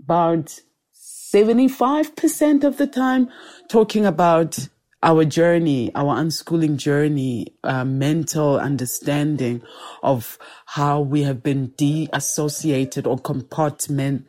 about 0.00 0.60
75% 0.94 2.64
of 2.64 2.76
the 2.76 2.86
time 2.86 3.30
talking 3.68 4.04
about 4.04 4.68
our 5.02 5.24
journey, 5.24 5.90
our 5.94 6.16
unschooling 6.16 6.76
journey, 6.76 7.54
uh, 7.62 7.84
mental 7.84 8.58
understanding 8.58 9.62
of 10.02 10.38
how 10.66 11.00
we 11.00 11.22
have 11.22 11.42
been 11.42 11.68
de-associated 11.76 13.06
or 13.06 13.18
compartment, 13.18 14.28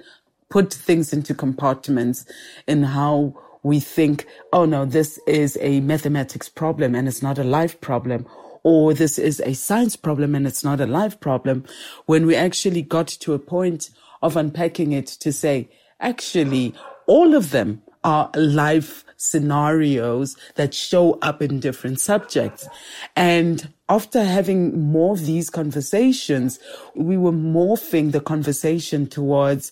put 0.50 0.74
things 0.74 1.14
into 1.14 1.34
compartments 1.34 2.26
and 2.68 2.86
how 2.86 3.34
we 3.64 3.80
think, 3.80 4.28
oh 4.54 4.66
no, 4.66 4.86
this 4.86 5.18
is 5.28 5.58
a 5.62 5.80
mathematics 5.82 6.50
problem 6.50 6.94
and 6.96 7.08
it's 7.08 7.22
not 7.22 7.38
a 7.38 7.44
life 7.44 7.80
problem 7.82 8.26
or 8.66 8.96
this 8.96 9.20
is 9.20 9.40
a 9.42 9.54
science 9.54 9.96
problem 9.96 10.34
and 10.34 10.48
it's 10.48 10.64
not 10.64 10.82
a 10.82 10.88
life 10.88 11.20
problem, 11.20 11.64
when 12.08 12.26
we 12.26 12.36
actually 12.36 12.82
got 12.82 13.08
to 13.08 13.36
a 13.36 13.40
point 13.40 13.92
of 14.24 14.36
unpacking 14.36 14.92
it 14.92 15.06
to 15.06 15.32
say, 15.32 15.70
actually, 16.00 16.74
all 17.06 17.36
of 17.36 17.52
them 17.52 17.84
are 18.04 18.32
life 18.34 19.06
scenarios 19.18 20.36
that 20.56 20.74
show 20.74 21.20
up 21.22 21.44
in 21.44 21.60
different 21.60 22.00
subjects. 22.00 22.68
And 23.16 23.72
after 23.88 24.24
having 24.24 24.92
more 24.92 25.14
of 25.14 25.28
these 25.28 25.52
conversations, 25.52 26.58
we 26.96 27.18
were 27.18 27.32
morphing 27.32 28.14
the 28.14 28.20
conversation 28.20 29.06
towards 29.06 29.72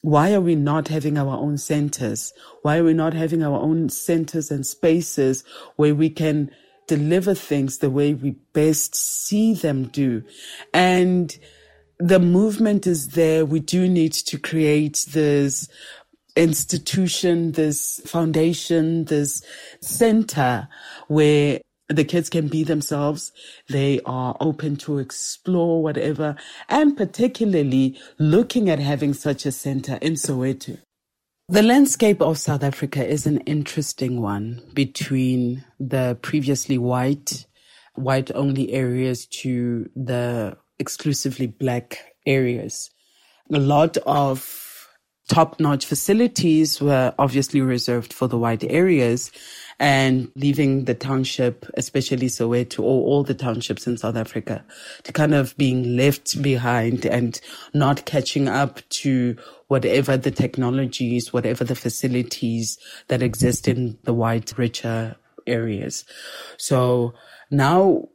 why 0.00 0.32
are 0.32 0.40
we 0.40 0.56
not 0.56 0.88
having 0.88 1.18
our 1.18 1.36
own 1.36 1.56
centers? 1.56 2.32
Why 2.62 2.78
are 2.78 2.84
we 2.84 2.94
not 2.94 3.14
having 3.14 3.44
our 3.44 3.60
own 3.60 3.90
centers 3.90 4.50
and 4.50 4.66
spaces 4.66 5.44
where 5.76 5.94
we 5.94 6.10
can 6.10 6.50
deliver 6.88 7.34
things 7.34 7.78
the 7.78 7.90
way 7.90 8.14
we 8.14 8.32
best 8.52 8.96
see 8.96 9.54
them 9.54 9.84
do. 9.88 10.24
And 10.74 11.36
the 11.98 12.18
movement 12.18 12.86
is 12.86 13.08
there. 13.08 13.46
We 13.46 13.60
do 13.60 13.88
need 13.88 14.12
to 14.14 14.38
create 14.38 15.06
this 15.12 15.68
institution, 16.34 17.52
this 17.52 18.00
foundation, 18.06 19.04
this 19.04 19.42
center 19.80 20.68
where 21.08 21.60
the 21.88 22.04
kids 22.04 22.28
can 22.28 22.48
be 22.48 22.64
themselves. 22.64 23.32
They 23.68 24.00
are 24.04 24.36
open 24.40 24.76
to 24.78 24.98
explore 24.98 25.82
whatever, 25.82 26.36
and 26.68 26.96
particularly 26.96 27.98
looking 28.18 28.70
at 28.70 28.78
having 28.78 29.14
such 29.14 29.46
a 29.46 29.52
center 29.52 29.98
in 30.00 30.14
Soweto. 30.14 30.78
The 31.50 31.62
landscape 31.62 32.20
of 32.20 32.36
South 32.36 32.62
Africa 32.62 33.06
is 33.06 33.26
an 33.26 33.38
interesting 33.38 34.20
one 34.20 34.60
between 34.74 35.64
the 35.80 36.18
previously 36.20 36.76
white, 36.76 37.46
white 37.94 38.30
only 38.34 38.70
areas 38.74 39.24
to 39.40 39.88
the 39.96 40.58
exclusively 40.78 41.46
black 41.46 42.00
areas. 42.26 42.90
A 43.50 43.58
lot 43.58 43.96
of 44.04 44.88
top 45.30 45.58
notch 45.58 45.86
facilities 45.86 46.82
were 46.82 47.14
obviously 47.18 47.62
reserved 47.62 48.12
for 48.12 48.28
the 48.28 48.36
white 48.36 48.64
areas 48.64 49.32
and 49.80 50.30
leaving 50.34 50.84
the 50.84 50.94
township, 50.94 51.64
especially 51.74 52.26
Soweto 52.26 52.80
or 52.80 53.04
all 53.04 53.22
the 53.22 53.34
townships 53.34 53.86
in 53.86 53.96
South 53.96 54.16
Africa 54.16 54.64
to 55.04 55.12
kind 55.12 55.34
of 55.34 55.56
being 55.56 55.96
left 55.96 56.42
behind 56.42 57.06
and 57.06 57.40
not 57.74 58.04
catching 58.04 58.48
up 58.48 58.80
to 58.88 59.36
whatever 59.68 60.16
the 60.16 60.30
technologies, 60.30 61.32
whatever 61.32 61.62
the 61.62 61.76
facilities 61.76 62.78
that 63.06 63.22
exist 63.22 63.68
in 63.68 63.96
the 64.02 64.14
white, 64.14 64.52
richer 64.56 65.16
areas. 65.46 66.04
So 66.56 67.14
now 67.50 68.08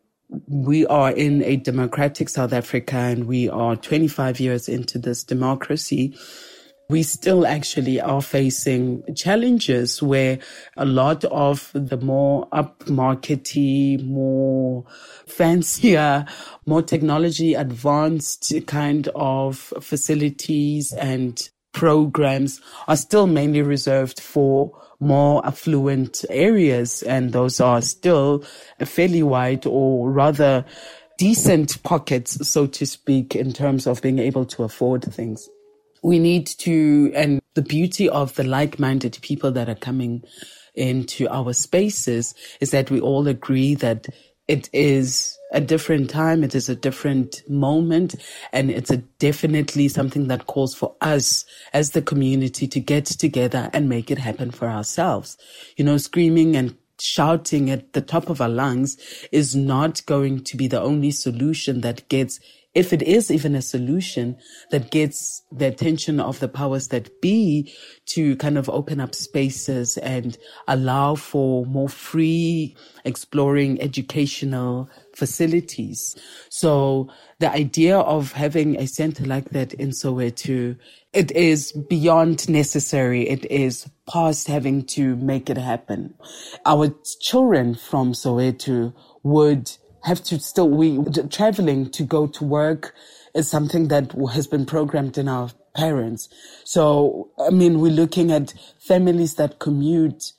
we 0.48 0.86
are 0.88 1.12
in 1.12 1.44
a 1.44 1.56
democratic 1.58 2.28
South 2.28 2.54
Africa 2.54 2.98
and 2.98 3.26
we 3.26 3.50
are 3.50 3.76
25 3.76 4.40
years 4.40 4.68
into 4.68 4.98
this 4.98 5.24
democracy 5.24 6.18
we 6.90 7.04
still 7.04 7.48
actually 7.48 8.00
are 8.02 8.22
facing 8.22 9.04
challenges 9.16 10.02
where 10.02 10.40
a 10.76 10.86
lot 10.86 11.24
of 11.26 11.72
the 11.74 11.98
more 11.98 12.48
upmarkety, 12.50 14.04
more 14.06 14.86
fancier, 15.26 16.26
more 16.66 16.82
technology 16.82 17.54
advanced 17.54 18.54
kind 18.68 19.08
of 19.16 19.74
facilities 19.82 20.92
and 20.94 21.50
programs 21.72 22.62
are 22.88 22.98
still 22.98 23.28
mainly 23.28 23.62
reserved 23.62 24.20
for 24.20 24.72
more 25.00 25.46
affluent 25.46 26.24
areas. 26.30 27.02
And 27.04 27.34
those 27.34 27.60
are 27.60 27.82
still 27.82 28.44
fairly 28.86 29.24
wide 29.24 29.66
or 29.66 30.12
rather 30.12 30.66
decent 31.18 31.82
pockets, 31.84 32.48
so 32.48 32.68
to 32.68 32.86
speak, 32.86 33.36
in 33.36 33.54
terms 33.54 33.88
of 33.88 34.02
being 34.02 34.20
able 34.20 34.46
to 34.46 34.64
afford 34.64 35.04
things 35.04 35.50
we 36.04 36.20
need 36.20 36.48
to, 36.48 37.12
and 37.16 37.42
the 37.56 37.62
beauty 37.62 38.10
of 38.10 38.36
the 38.36 38.44
like-minded 38.44 39.18
people 39.22 39.52
that 39.54 39.70
are 39.70 39.76
coming 39.76 40.24
into 40.76 41.28
our 41.30 41.54
spaces 41.54 42.36
is 42.60 42.72
that 42.72 42.92
we 42.92 43.00
all 43.00 43.28
agree 43.28 43.76
that 43.76 44.08
it 44.48 44.70
is 44.74 45.38
a 45.54 45.62
different 45.62 46.10
time. 46.10 46.44
It 46.44 46.54
is 46.56 46.68
a 46.68 46.76
different 46.76 47.42
moment. 47.48 48.16
And 48.52 48.70
it's 48.70 48.92
a 48.92 48.98
definitely 48.98 49.88
something 49.88 50.28
that 50.28 50.48
calls 50.48 50.76
for 50.76 50.96
us 51.00 51.46
as 51.72 51.92
the 51.92 52.02
community 52.02 52.68
to 52.68 52.80
get 52.80 53.06
together 53.06 53.70
and 53.72 53.88
make 53.88 54.12
it 54.12 54.18
happen 54.18 54.52
for 54.52 54.68
ourselves. 54.68 55.38
You 55.78 55.86
know, 55.86 55.98
screaming 55.98 56.58
and 56.58 56.76
shouting 57.00 57.70
at 57.70 57.94
the 57.94 58.02
top 58.02 58.30
of 58.30 58.42
our 58.42 58.50
lungs 58.50 58.98
is 59.32 59.56
not 59.56 60.06
going 60.06 60.44
to 60.44 60.58
be 60.58 60.68
the 60.68 60.82
only 60.82 61.12
solution 61.12 61.82
that 61.82 62.10
gets 62.10 62.40
if 62.76 62.92
it 62.92 63.02
is 63.04 63.30
even 63.30 63.56
a 63.56 63.62
solution 63.62 64.36
that 64.72 64.90
gets 64.92 65.44
the 65.52 65.68
attention 65.68 66.20
of 66.20 66.40
the 66.40 66.48
powers 66.48 66.88
that 66.88 67.22
be 67.22 67.72
to 68.06 68.36
kind 68.38 68.58
of 68.58 68.70
open 68.70 69.00
up 69.00 69.14
spaces 69.14 69.98
and 69.98 70.38
allow 70.68 71.16
for 71.16 71.66
more 71.66 71.90
free 71.90 72.76
exploring 73.06 73.80
educational 73.82 74.90
facilities. 75.16 76.16
So 76.50 77.10
the 77.40 77.52
idea 77.52 78.00
of 78.00 78.32
having 78.32 78.78
a 78.78 78.88
center 78.88 79.26
like 79.26 79.50
that 79.52 79.74
in 79.74 79.90
Soweto, 79.90 80.76
it 81.14 81.32
is 81.32 81.72
beyond 81.72 82.50
necessary. 82.50 83.30
It 83.30 83.46
is 83.52 83.88
past 84.12 84.48
having 84.48 84.84
to 84.86 85.16
make 85.18 85.50
it 85.50 85.58
happen. 85.58 86.16
Our 86.66 86.94
children 87.22 87.76
from 87.76 88.14
Soweto 88.14 88.94
would 89.22 89.72
have 90.04 90.24
to 90.24 90.40
still, 90.40 90.70
we, 90.70 91.04
traveling 91.30 91.90
to 91.92 92.04
go 92.04 92.28
to 92.28 92.44
work 92.44 92.94
is 93.34 93.50
something 93.50 93.88
that 93.88 94.14
has 94.34 94.48
been 94.48 94.66
programmed 94.66 95.18
in 95.18 95.28
our 95.28 95.50
parents. 95.76 96.30
So, 96.64 97.32
I 97.40 97.50
mean, 97.50 97.80
we're 97.80 97.92
looking 97.92 98.32
at 98.32 98.54
families 98.80 99.36
that 99.36 99.60
commute 99.60 100.34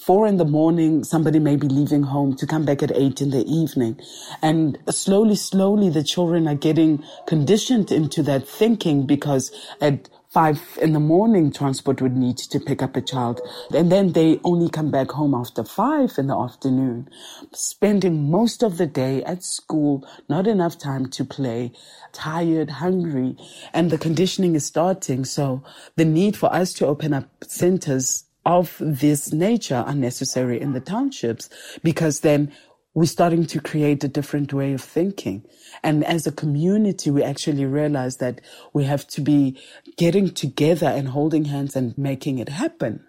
four 0.00 0.26
in 0.26 0.36
the 0.36 0.44
morning, 0.44 1.02
somebody 1.04 1.38
may 1.38 1.56
be 1.56 1.68
leaving 1.68 2.04
home 2.04 2.36
to 2.36 2.46
come 2.46 2.64
back 2.64 2.82
at 2.82 2.92
eight 2.94 3.20
in 3.20 3.30
the 3.30 3.44
evening. 3.46 3.98
And 4.42 4.78
slowly, 4.90 5.34
slowly, 5.34 5.90
the 5.90 6.04
children 6.04 6.46
are 6.46 6.54
getting 6.54 7.02
conditioned 7.26 7.90
into 7.90 8.22
that 8.24 8.46
thinking 8.46 9.06
because 9.06 9.50
at 9.80 10.08
five 10.30 10.78
in 10.80 10.92
the 10.92 11.00
morning, 11.00 11.50
transport 11.50 12.02
would 12.02 12.16
need 12.16 12.36
to 12.36 12.60
pick 12.60 12.82
up 12.82 12.96
a 12.96 13.00
child. 13.00 13.40
And 13.74 13.90
then 13.90 14.12
they 14.12 14.40
only 14.44 14.68
come 14.68 14.90
back 14.90 15.10
home 15.12 15.34
after 15.34 15.64
five 15.64 16.12
in 16.18 16.26
the 16.26 16.38
afternoon, 16.38 17.08
spending 17.54 18.30
most 18.30 18.62
of 18.62 18.76
the 18.76 18.86
day 18.86 19.22
at 19.24 19.42
school, 19.42 20.06
not 20.28 20.46
enough 20.46 20.78
time 20.78 21.06
to 21.10 21.24
play, 21.24 21.72
tired, 22.12 22.70
hungry, 22.70 23.36
and 23.72 23.90
the 23.90 23.98
conditioning 23.98 24.54
is 24.54 24.66
starting. 24.66 25.24
So 25.24 25.62
the 25.96 26.04
need 26.04 26.36
for 26.36 26.52
us 26.52 26.74
to 26.74 26.86
open 26.86 27.14
up 27.14 27.28
centers 27.46 28.24
of 28.44 28.76
this 28.80 29.32
nature 29.32 29.84
are 29.86 29.94
necessary 29.94 30.60
in 30.60 30.72
the 30.72 30.80
townships 30.80 31.50
because 31.82 32.20
then 32.20 32.52
we're 32.98 33.04
starting 33.04 33.46
to 33.46 33.60
create 33.60 34.02
a 34.02 34.08
different 34.08 34.52
way 34.52 34.72
of 34.72 34.80
thinking. 34.80 35.44
And 35.84 36.04
as 36.04 36.26
a 36.26 36.32
community, 36.32 37.12
we 37.12 37.22
actually 37.22 37.64
realize 37.64 38.16
that 38.16 38.40
we 38.72 38.82
have 38.84 39.06
to 39.08 39.20
be 39.20 39.56
getting 39.96 40.30
together 40.30 40.88
and 40.88 41.06
holding 41.06 41.44
hands 41.44 41.76
and 41.76 41.96
making 41.96 42.40
it 42.40 42.48
happen. 42.48 43.06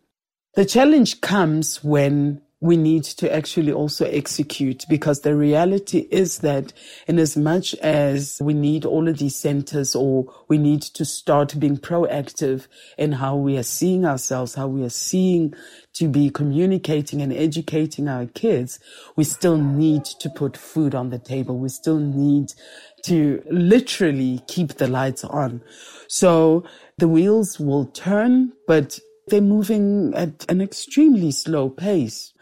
The 0.54 0.66
challenge 0.66 1.22
comes 1.22 1.84
when 1.84 2.44
we 2.62 2.76
need 2.76 3.04
to 3.06 3.34
actually 3.34 3.72
also 3.72 4.06
execute 4.06 4.84
because 4.90 5.22
the 5.22 5.34
reality 5.34 6.08
is 6.12 6.40
that 6.40 6.74
in 7.08 7.18
as 7.18 7.38
much 7.38 7.74
as 7.76 8.38
we 8.42 8.54
need 8.54 8.84
all 8.84 9.08
of 9.08 9.18
these 9.18 9.38
centers 9.38 9.96
or 9.96 10.26
we 10.50 10.58
need 10.58 10.82
to 10.82 11.06
start 11.06 11.58
being 11.58 11.78
proactive 11.78 12.68
in 12.98 13.14
how 13.14 13.36
we 13.38 13.58
are 13.58 13.64
seeing 13.64 14.06
ourselves, 14.06 14.56
how 14.56 14.68
we 14.68 14.84
are 14.84 14.90
seeing 14.90 15.54
to 15.94 16.10
be 16.10 16.30
communicating 16.30 17.22
and 17.22 17.32
educating 17.32 18.10
our 18.10 18.26
kids, 18.26 18.80
we 19.16 19.24
still 19.24 19.58
need 19.58 20.04
to 20.04 20.30
put 20.30 20.58
food 20.58 20.94
on 20.94 21.12
the 21.12 21.20
table. 21.20 21.58
We 21.58 21.70
still 21.70 22.00
need 22.00 22.54
to 23.04 23.42
literally 23.50 24.42
keep 24.48 24.76
the 24.76 24.88
lights 24.88 25.24
on. 25.24 25.62
So 26.10 26.66
the 26.98 27.08
wheels 27.08 27.58
will 27.58 27.86
turn, 27.86 28.52
but 28.68 29.00
they're 29.30 29.42
moving 29.42 30.14
at 30.16 30.46
an 30.50 30.62
extremely 30.62 31.32
slow 31.32 31.70
pace. 31.70 32.34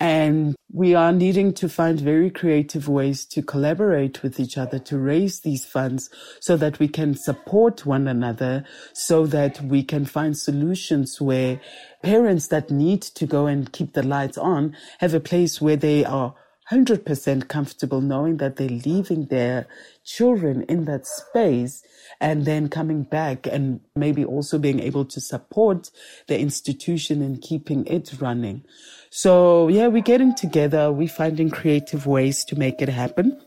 And 0.00 0.56
we 0.72 0.94
are 0.94 1.12
needing 1.12 1.52
to 1.54 1.68
find 1.68 2.00
very 2.00 2.30
creative 2.30 2.88
ways 2.88 3.24
to 3.26 3.42
collaborate 3.42 4.22
with 4.22 4.38
each 4.40 4.58
other 4.58 4.78
to 4.80 4.98
raise 4.98 5.40
these 5.40 5.64
funds 5.64 6.10
so 6.40 6.56
that 6.56 6.78
we 6.78 6.88
can 6.88 7.14
support 7.14 7.86
one 7.86 8.08
another, 8.08 8.64
so 8.92 9.26
that 9.26 9.60
we 9.62 9.82
can 9.82 10.04
find 10.04 10.36
solutions 10.36 11.20
where 11.20 11.60
parents 12.02 12.48
that 12.48 12.70
need 12.70 13.02
to 13.02 13.26
go 13.26 13.46
and 13.46 13.72
keep 13.72 13.94
the 13.94 14.02
lights 14.02 14.36
on 14.36 14.76
have 14.98 15.14
a 15.14 15.20
place 15.20 15.60
where 15.60 15.76
they 15.76 16.04
are 16.04 16.34
100% 16.70 17.48
comfortable 17.48 18.00
knowing 18.00 18.38
that 18.38 18.56
they're 18.56 18.68
leaving 18.68 19.26
their 19.26 19.66
children 20.02 20.62
in 20.62 20.86
that 20.86 21.06
space 21.06 21.82
and 22.20 22.46
then 22.46 22.68
coming 22.68 23.02
back 23.02 23.46
and 23.46 23.80
maybe 23.94 24.24
also 24.24 24.58
being 24.58 24.80
able 24.80 25.04
to 25.04 25.20
support 25.20 25.90
the 26.26 26.38
institution 26.38 27.20
and 27.20 27.42
keeping 27.42 27.86
it 27.86 28.14
running. 28.18 28.64
So 29.10 29.68
yeah, 29.68 29.88
we're 29.88 30.02
getting 30.02 30.34
together. 30.34 30.90
We're 30.90 31.08
finding 31.08 31.50
creative 31.50 32.06
ways 32.06 32.44
to 32.46 32.56
make 32.56 32.80
it 32.80 32.88
happen. 32.88 33.43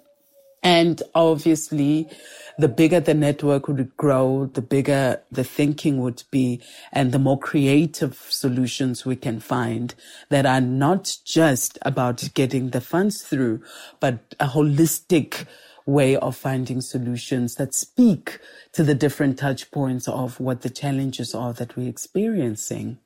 And 0.63 1.01
obviously, 1.15 2.09
the 2.57 2.67
bigger 2.67 2.99
the 2.99 3.13
network 3.13 3.67
would 3.67 3.95
grow, 3.97 4.49
the 4.53 4.61
bigger 4.61 5.21
the 5.31 5.43
thinking 5.43 6.01
would 6.01 6.23
be 6.31 6.61
and 6.91 7.11
the 7.11 7.19
more 7.19 7.37
creative 7.37 8.17
solutions 8.29 9.05
we 9.05 9.15
can 9.15 9.39
find 9.39 9.93
that 10.29 10.45
are 10.45 10.61
not 10.61 11.17
just 11.23 11.77
about 11.83 12.29
getting 12.33 12.71
the 12.71 12.81
funds 12.81 13.21
through, 13.21 13.61
but 13.99 14.35
a 14.39 14.47
holistic 14.47 15.45
way 15.85 16.17
of 16.17 16.35
finding 16.35 16.81
solutions 16.81 17.55
that 17.55 17.73
speak 17.73 18.39
to 18.73 18.83
the 18.83 18.95
different 18.95 19.39
touch 19.39 19.71
points 19.71 20.07
of 20.07 20.39
what 20.39 20.61
the 20.61 20.69
challenges 20.69 21.33
are 21.33 21.53
that 21.53 21.77
we're 21.77 21.87
experiencing. 21.87 22.97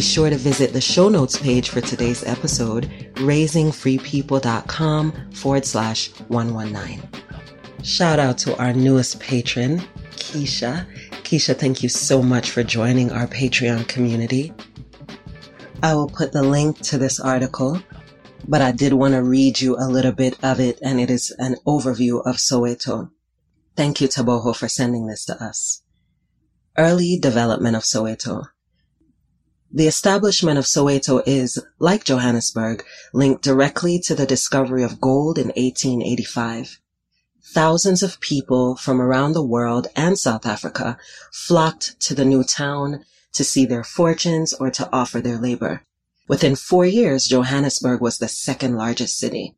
Be 0.00 0.06
sure 0.06 0.30
to 0.30 0.38
visit 0.38 0.72
the 0.72 0.80
show 0.80 1.10
notes 1.10 1.38
page 1.38 1.68
for 1.68 1.82
today's 1.82 2.24
episode, 2.24 2.84
raisingfreepeople.com 3.16 5.32
forward 5.32 5.66
slash 5.66 6.08
119. 6.28 7.02
Shout 7.82 8.18
out 8.18 8.38
to 8.38 8.56
our 8.56 8.72
newest 8.72 9.20
patron, 9.20 9.82
Keisha. 10.12 10.86
Keisha, 11.22 11.54
thank 11.54 11.82
you 11.82 11.90
so 11.90 12.22
much 12.22 12.50
for 12.50 12.62
joining 12.62 13.12
our 13.12 13.26
Patreon 13.26 13.86
community. 13.88 14.54
I 15.82 15.94
will 15.94 16.08
put 16.08 16.32
the 16.32 16.44
link 16.44 16.78
to 16.78 16.96
this 16.96 17.20
article, 17.20 17.82
but 18.48 18.62
I 18.62 18.72
did 18.72 18.94
want 18.94 19.12
to 19.12 19.22
read 19.22 19.60
you 19.60 19.76
a 19.76 19.84
little 19.84 20.12
bit 20.12 20.42
of 20.42 20.60
it, 20.60 20.78
and 20.80 20.98
it 20.98 21.10
is 21.10 21.30
an 21.38 21.56
overview 21.66 22.24
of 22.24 22.36
Soweto. 22.36 23.10
Thank 23.76 24.00
you, 24.00 24.08
Tebogo, 24.08 24.56
for 24.56 24.66
sending 24.66 25.08
this 25.08 25.26
to 25.26 25.34
us. 25.44 25.82
Early 26.78 27.18
development 27.18 27.76
of 27.76 27.82
Soweto. 27.82 28.46
The 29.72 29.86
establishment 29.86 30.58
of 30.58 30.64
Soweto 30.64 31.22
is, 31.24 31.62
like 31.78 32.02
Johannesburg, 32.02 32.84
linked 33.12 33.44
directly 33.44 34.00
to 34.00 34.16
the 34.16 34.26
discovery 34.26 34.82
of 34.82 35.00
gold 35.00 35.38
in 35.38 35.48
1885. 35.50 36.80
Thousands 37.54 38.02
of 38.02 38.18
people 38.18 38.74
from 38.74 39.00
around 39.00 39.32
the 39.32 39.46
world 39.46 39.86
and 39.94 40.18
South 40.18 40.44
Africa 40.44 40.98
flocked 41.32 42.00
to 42.00 42.16
the 42.16 42.24
new 42.24 42.42
town 42.42 43.04
to 43.32 43.44
see 43.44 43.64
their 43.64 43.84
fortunes 43.84 44.52
or 44.54 44.72
to 44.72 44.88
offer 44.92 45.20
their 45.20 45.38
labor. 45.38 45.84
Within 46.26 46.56
four 46.56 46.84
years, 46.84 47.28
Johannesburg 47.28 48.00
was 48.00 48.18
the 48.18 48.26
second 48.26 48.74
largest 48.74 49.18
city. 49.18 49.54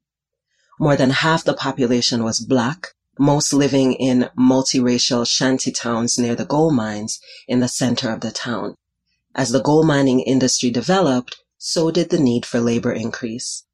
More 0.79 0.97
than 0.97 1.09
half 1.09 1.43
the 1.43 1.55
population 1.55 2.23
was 2.23 2.39
black, 2.39 2.89
most 3.19 3.55
living 3.55 3.95
in 3.95 4.29
multiracial 4.39 5.27
shanty 5.27 5.73
towns 5.73 6.19
near 6.19 6.35
the 6.35 6.45
gold 6.45 6.75
mines 6.75 7.19
in 7.49 7.61
the 7.61 7.69
center 7.69 8.11
of 8.11 8.21
the 8.21 8.31
town. 8.31 8.75
As 9.35 9.51
the 9.51 9.63
gold 9.63 9.87
mining 9.87 10.21
industry 10.21 10.71
developed, 10.71 11.39
so 11.59 11.91
did 11.91 12.11
the 12.11 12.19
need 12.19 12.45
for 12.45 12.61
labor 12.61 12.93
increase. 12.93 13.65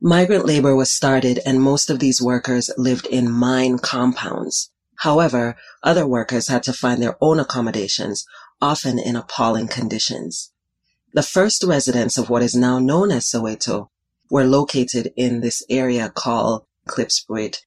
Migrant 0.00 0.44
labor 0.44 0.74
was 0.74 0.90
started 0.90 1.40
and 1.46 1.62
most 1.62 1.90
of 1.90 1.98
these 1.98 2.20
workers 2.20 2.70
lived 2.76 3.06
in 3.06 3.30
mine 3.30 3.78
compounds. 3.78 4.70
However, 4.96 5.56
other 5.82 6.06
workers 6.06 6.48
had 6.48 6.62
to 6.64 6.72
find 6.72 7.02
their 7.02 7.16
own 7.20 7.38
accommodations, 7.38 8.26
often 8.60 8.98
in 8.98 9.16
appalling 9.16 9.68
conditions. 9.68 10.52
The 11.12 11.22
first 11.22 11.62
residents 11.62 12.18
of 12.18 12.28
what 12.28 12.42
is 12.42 12.54
now 12.54 12.78
known 12.78 13.10
as 13.10 13.26
Soweto 13.26 13.88
were 14.30 14.44
located 14.44 15.12
in 15.16 15.40
this 15.40 15.62
area 15.70 16.10
called 16.10 16.66
Klipspruit. 16.88 17.62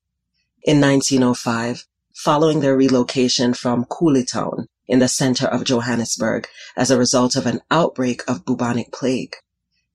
In 0.64 0.82
1905, 0.82 1.88
following 2.14 2.60
their 2.60 2.76
relocation 2.76 3.54
from 3.54 3.86
Town, 3.86 4.68
in 4.90 5.00
the 5.00 5.08
center 5.08 5.46
of 5.46 5.64
Johannesburg 5.64 6.48
as 6.76 6.92
a 6.92 6.98
result 6.98 7.36
of 7.36 7.46
an 7.46 7.62
outbreak 7.72 8.24
of 8.28 8.44
bubonic 8.44 8.92
plague. 8.92 9.36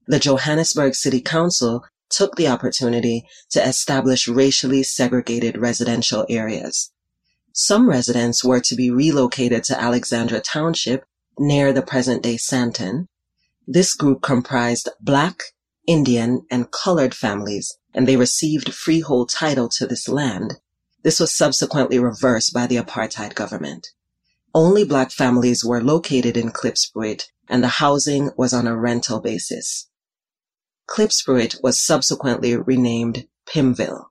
The 0.07 0.19
Johannesburg 0.19 0.95
City 0.95 1.19
Council 1.19 1.83
took 2.09 2.35
the 2.35 2.47
opportunity 2.47 3.27
to 3.51 3.67
establish 3.67 4.27
racially 4.27 4.83
segregated 4.83 5.57
residential 5.57 6.25
areas. 6.29 6.91
Some 7.51 7.89
residents 7.89 8.43
were 8.43 8.61
to 8.61 8.75
be 8.75 8.89
relocated 8.89 9.63
to 9.65 9.79
Alexandra 9.79 10.39
Township 10.39 11.03
near 11.37 11.73
the 11.73 11.81
present 11.81 12.23
day 12.23 12.35
Sandton. 12.35 13.07
This 13.67 13.95
group 13.95 14.21
comprised 14.21 14.89
black, 15.01 15.41
Indian, 15.87 16.45
and 16.49 16.71
colored 16.71 17.13
families, 17.13 17.77
and 17.93 18.07
they 18.07 18.17
received 18.17 18.73
freehold 18.73 19.29
title 19.29 19.67
to 19.69 19.85
this 19.85 20.07
land. 20.07 20.55
This 21.03 21.19
was 21.19 21.35
subsequently 21.35 21.99
reversed 21.99 22.53
by 22.53 22.67
the 22.67 22.77
apartheid 22.77 23.35
government. 23.35 23.89
Only 24.55 24.85
black 24.85 25.11
families 25.11 25.65
were 25.65 25.83
located 25.83 26.37
in 26.37 26.53
Klipspruit 26.53 27.25
and 27.49 27.61
the 27.61 27.83
housing 27.83 28.31
was 28.37 28.53
on 28.53 28.67
a 28.67 28.77
rental 28.77 29.19
basis. 29.19 29.89
Klipspruit 30.89 31.61
was 31.61 31.83
subsequently 31.83 32.55
renamed 32.55 33.27
Pimville. 33.45 34.05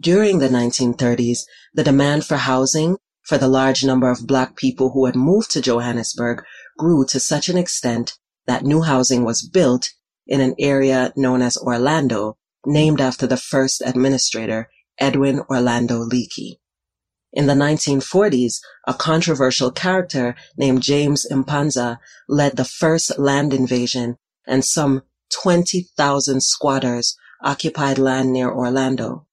During 0.00 0.38
the 0.38 0.48
1930s, 0.48 1.40
the 1.74 1.84
demand 1.84 2.24
for 2.24 2.38
housing 2.38 2.96
for 3.20 3.36
the 3.36 3.46
large 3.46 3.84
number 3.84 4.10
of 4.10 4.26
black 4.26 4.56
people 4.56 4.92
who 4.92 5.04
had 5.04 5.14
moved 5.14 5.50
to 5.50 5.60
Johannesburg 5.60 6.42
grew 6.78 7.04
to 7.08 7.20
such 7.20 7.50
an 7.50 7.58
extent 7.58 8.16
that 8.46 8.64
new 8.64 8.80
housing 8.80 9.24
was 9.24 9.46
built 9.46 9.90
in 10.26 10.40
an 10.40 10.54
area 10.58 11.12
known 11.16 11.42
as 11.42 11.58
Orlando, 11.58 12.38
named 12.64 13.02
after 13.02 13.26
the 13.26 13.36
first 13.36 13.82
administrator, 13.84 14.70
Edwin 14.98 15.40
Orlando 15.50 16.02
Leakey. 16.02 16.60
In 17.34 17.48
the 17.48 17.54
1940s, 17.54 18.60
a 18.86 18.94
controversial 18.94 19.72
character 19.72 20.36
named 20.56 20.82
James 20.82 21.26
Impanza 21.28 21.98
led 22.28 22.56
the 22.56 22.64
first 22.64 23.18
land 23.18 23.52
invasion 23.52 24.18
and 24.46 24.64
some 24.64 25.02
20,000 25.42 26.40
squatters 26.40 27.16
occupied 27.42 27.98
land 27.98 28.32
near 28.32 28.52
Orlando. 28.52 29.26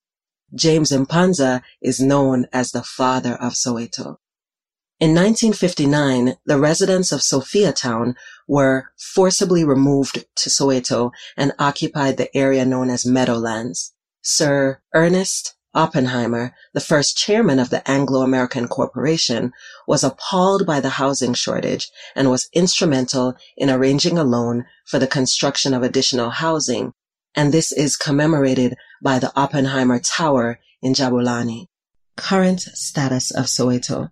James 0.55 0.91
Impanza 0.91 1.61
is 1.79 1.99
known 1.99 2.47
as 2.51 2.71
the 2.71 2.81
father 2.81 3.35
of 3.35 3.53
Soweto. 3.53 4.17
In 4.99 5.13
1959, 5.13 6.37
the 6.43 6.59
residents 6.59 7.11
of 7.11 7.21
Sophiatown 7.21 8.15
were 8.47 8.89
forcibly 8.97 9.63
removed 9.63 10.25
to 10.37 10.49
Soweto 10.49 11.11
and 11.37 11.53
occupied 11.59 12.17
the 12.17 12.35
area 12.35 12.65
known 12.65 12.89
as 12.89 13.05
Meadowlands. 13.05 13.93
Sir 14.23 14.81
Ernest 14.93 15.53
Oppenheimer, 15.73 16.53
the 16.73 16.81
first 16.81 17.17
chairman 17.17 17.59
of 17.59 17.69
the 17.69 17.89
Anglo-American 17.89 18.67
Corporation, 18.67 19.53
was 19.87 20.03
appalled 20.03 20.65
by 20.65 20.79
the 20.79 20.89
housing 20.89 21.33
shortage 21.33 21.89
and 22.15 22.29
was 22.29 22.49
instrumental 22.53 23.35
in 23.55 23.69
arranging 23.69 24.17
a 24.17 24.23
loan 24.23 24.65
for 24.85 24.99
the 24.99 25.07
construction 25.07 25.73
of 25.73 25.83
additional 25.83 26.29
housing, 26.29 26.93
and 27.35 27.53
this 27.53 27.71
is 27.71 27.95
commemorated 27.95 28.75
by 29.01 29.17
the 29.19 29.31
Oppenheimer 29.35 29.99
Tower 29.99 30.59
in 30.81 30.93
Jabulani. 30.93 31.67
Current 32.17 32.61
status 32.61 33.31
of 33.31 33.45
Soweto. 33.45 34.11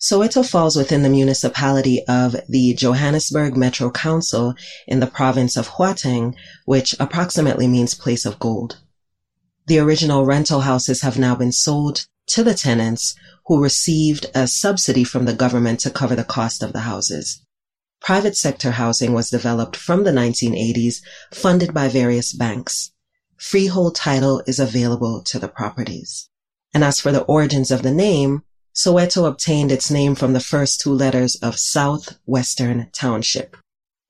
Soweto 0.00 0.46
falls 0.46 0.76
within 0.76 1.02
the 1.02 1.08
municipality 1.08 2.02
of 2.08 2.36
the 2.48 2.74
Johannesburg 2.74 3.56
Metro 3.56 3.90
Council 3.90 4.54
in 4.86 5.00
the 5.00 5.06
province 5.06 5.56
of 5.56 5.68
Gauteng, 5.68 6.34
which 6.64 6.94
approximately 6.98 7.66
means 7.66 7.94
place 7.94 8.26
of 8.26 8.38
gold. 8.38 8.80
The 9.66 9.78
original 9.78 10.26
rental 10.26 10.60
houses 10.60 11.00
have 11.00 11.18
now 11.18 11.34
been 11.34 11.52
sold 11.52 12.06
to 12.26 12.42
the 12.42 12.54
tenants 12.54 13.14
who 13.46 13.62
received 13.62 14.26
a 14.34 14.46
subsidy 14.46 15.04
from 15.04 15.24
the 15.24 15.32
government 15.32 15.80
to 15.80 15.90
cover 15.90 16.14
the 16.14 16.24
cost 16.24 16.62
of 16.62 16.72
the 16.74 16.80
houses. 16.80 17.40
Private 18.02 18.36
sector 18.36 18.72
housing 18.72 19.14
was 19.14 19.30
developed 19.30 19.76
from 19.76 20.04
the 20.04 20.12
1980s, 20.12 20.96
funded 21.32 21.72
by 21.72 21.88
various 21.88 22.34
banks. 22.34 22.92
Freehold 23.38 23.94
title 23.94 24.42
is 24.46 24.58
available 24.58 25.22
to 25.22 25.38
the 25.38 25.48
properties. 25.48 26.28
And 26.74 26.84
as 26.84 27.00
for 27.00 27.12
the 27.12 27.22
origins 27.22 27.70
of 27.70 27.82
the 27.82 27.90
name, 27.90 28.42
Soweto 28.74 29.26
obtained 29.26 29.72
its 29.72 29.90
name 29.90 30.14
from 30.14 30.34
the 30.34 30.40
first 30.40 30.80
two 30.80 30.92
letters 30.92 31.36
of 31.36 31.58
Southwestern 31.58 32.90
Township, 32.92 33.56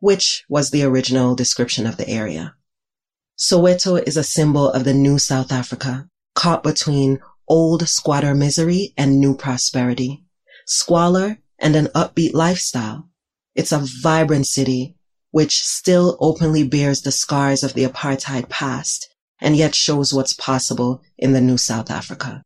which 0.00 0.44
was 0.48 0.70
the 0.70 0.82
original 0.82 1.36
description 1.36 1.86
of 1.86 1.96
the 1.96 2.09
area. 2.09 2.55
Soweto 3.37 3.97
is 3.97 4.16
a 4.16 4.22
symbol 4.22 4.70
of 4.70 4.85
the 4.85 4.95
new 4.95 5.18
South 5.18 5.51
Africa, 5.51 6.09
caught 6.35 6.62
between 6.62 7.20
old 7.49 7.89
squatter 7.89 8.35
misery 8.35 8.95
and 8.97 9.18
new 9.18 9.37
prosperity, 9.37 10.24
squalor 10.66 11.39
and 11.59 11.74
an 11.74 11.87
upbeat 11.97 12.32
lifestyle. 12.32 13.11
It's 13.57 13.72
a 13.72 13.85
vibrant 14.03 14.47
city, 14.47 14.97
which 15.32 15.62
still 15.62 16.16
openly 16.20 16.62
bears 16.62 17.03
the 17.03 17.11
scars 17.11 17.64
of 17.64 17.74
the 17.74 17.85
apartheid 17.85 18.49
past 18.49 19.09
and 19.41 19.57
yet 19.57 19.74
shows 19.74 20.14
what's 20.14 20.32
possible 20.32 21.03
in 21.18 21.32
the 21.32 21.41
new 21.41 21.59
South 21.59 21.91
Africa. 21.91 22.43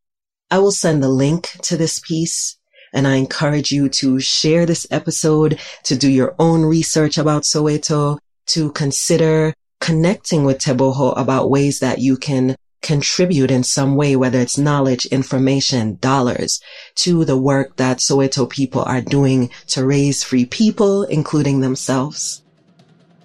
I 0.50 0.58
will 0.58 0.72
send 0.72 1.02
the 1.02 1.10
link 1.10 1.50
to 1.64 1.76
this 1.76 2.00
piece 2.00 2.56
and 2.94 3.06
I 3.06 3.16
encourage 3.16 3.70
you 3.70 3.90
to 3.90 4.18
share 4.18 4.64
this 4.64 4.86
episode, 4.90 5.60
to 5.84 5.96
do 5.96 6.10
your 6.10 6.34
own 6.38 6.62
research 6.62 7.18
about 7.18 7.42
Soweto, 7.42 8.18
to 8.46 8.72
consider 8.72 9.52
connecting 9.80 10.44
with 10.44 10.58
Tebogo 10.58 11.16
about 11.16 11.50
ways 11.50 11.80
that 11.80 11.98
you 11.98 12.16
can 12.16 12.56
contribute 12.82 13.50
in 13.50 13.62
some 13.62 13.96
way, 13.96 14.16
whether 14.16 14.38
it's 14.38 14.56
knowledge, 14.58 15.06
information, 15.06 15.98
dollars 16.00 16.60
to 16.94 17.24
the 17.24 17.36
work 17.36 17.76
that 17.76 17.98
Soweto 17.98 18.48
people 18.48 18.82
are 18.82 19.00
doing 19.00 19.50
to 19.68 19.84
raise 19.84 20.22
free 20.22 20.46
people, 20.46 21.02
including 21.04 21.60
themselves. 21.60 22.42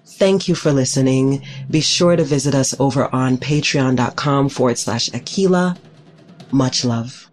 Thank 0.06 0.47
you 0.47 0.56
for 0.56 0.72
listening. 0.72 1.45
Be 1.70 1.82
sure 1.82 2.16
to 2.16 2.24
visit 2.24 2.56
us 2.56 2.80
over 2.80 3.14
on 3.14 3.38
patreon.com 3.38 4.49
forward 4.49 4.78
slash 4.78 5.10
Akilah. 5.10 5.78
Much 6.51 6.86
love. 6.86 7.30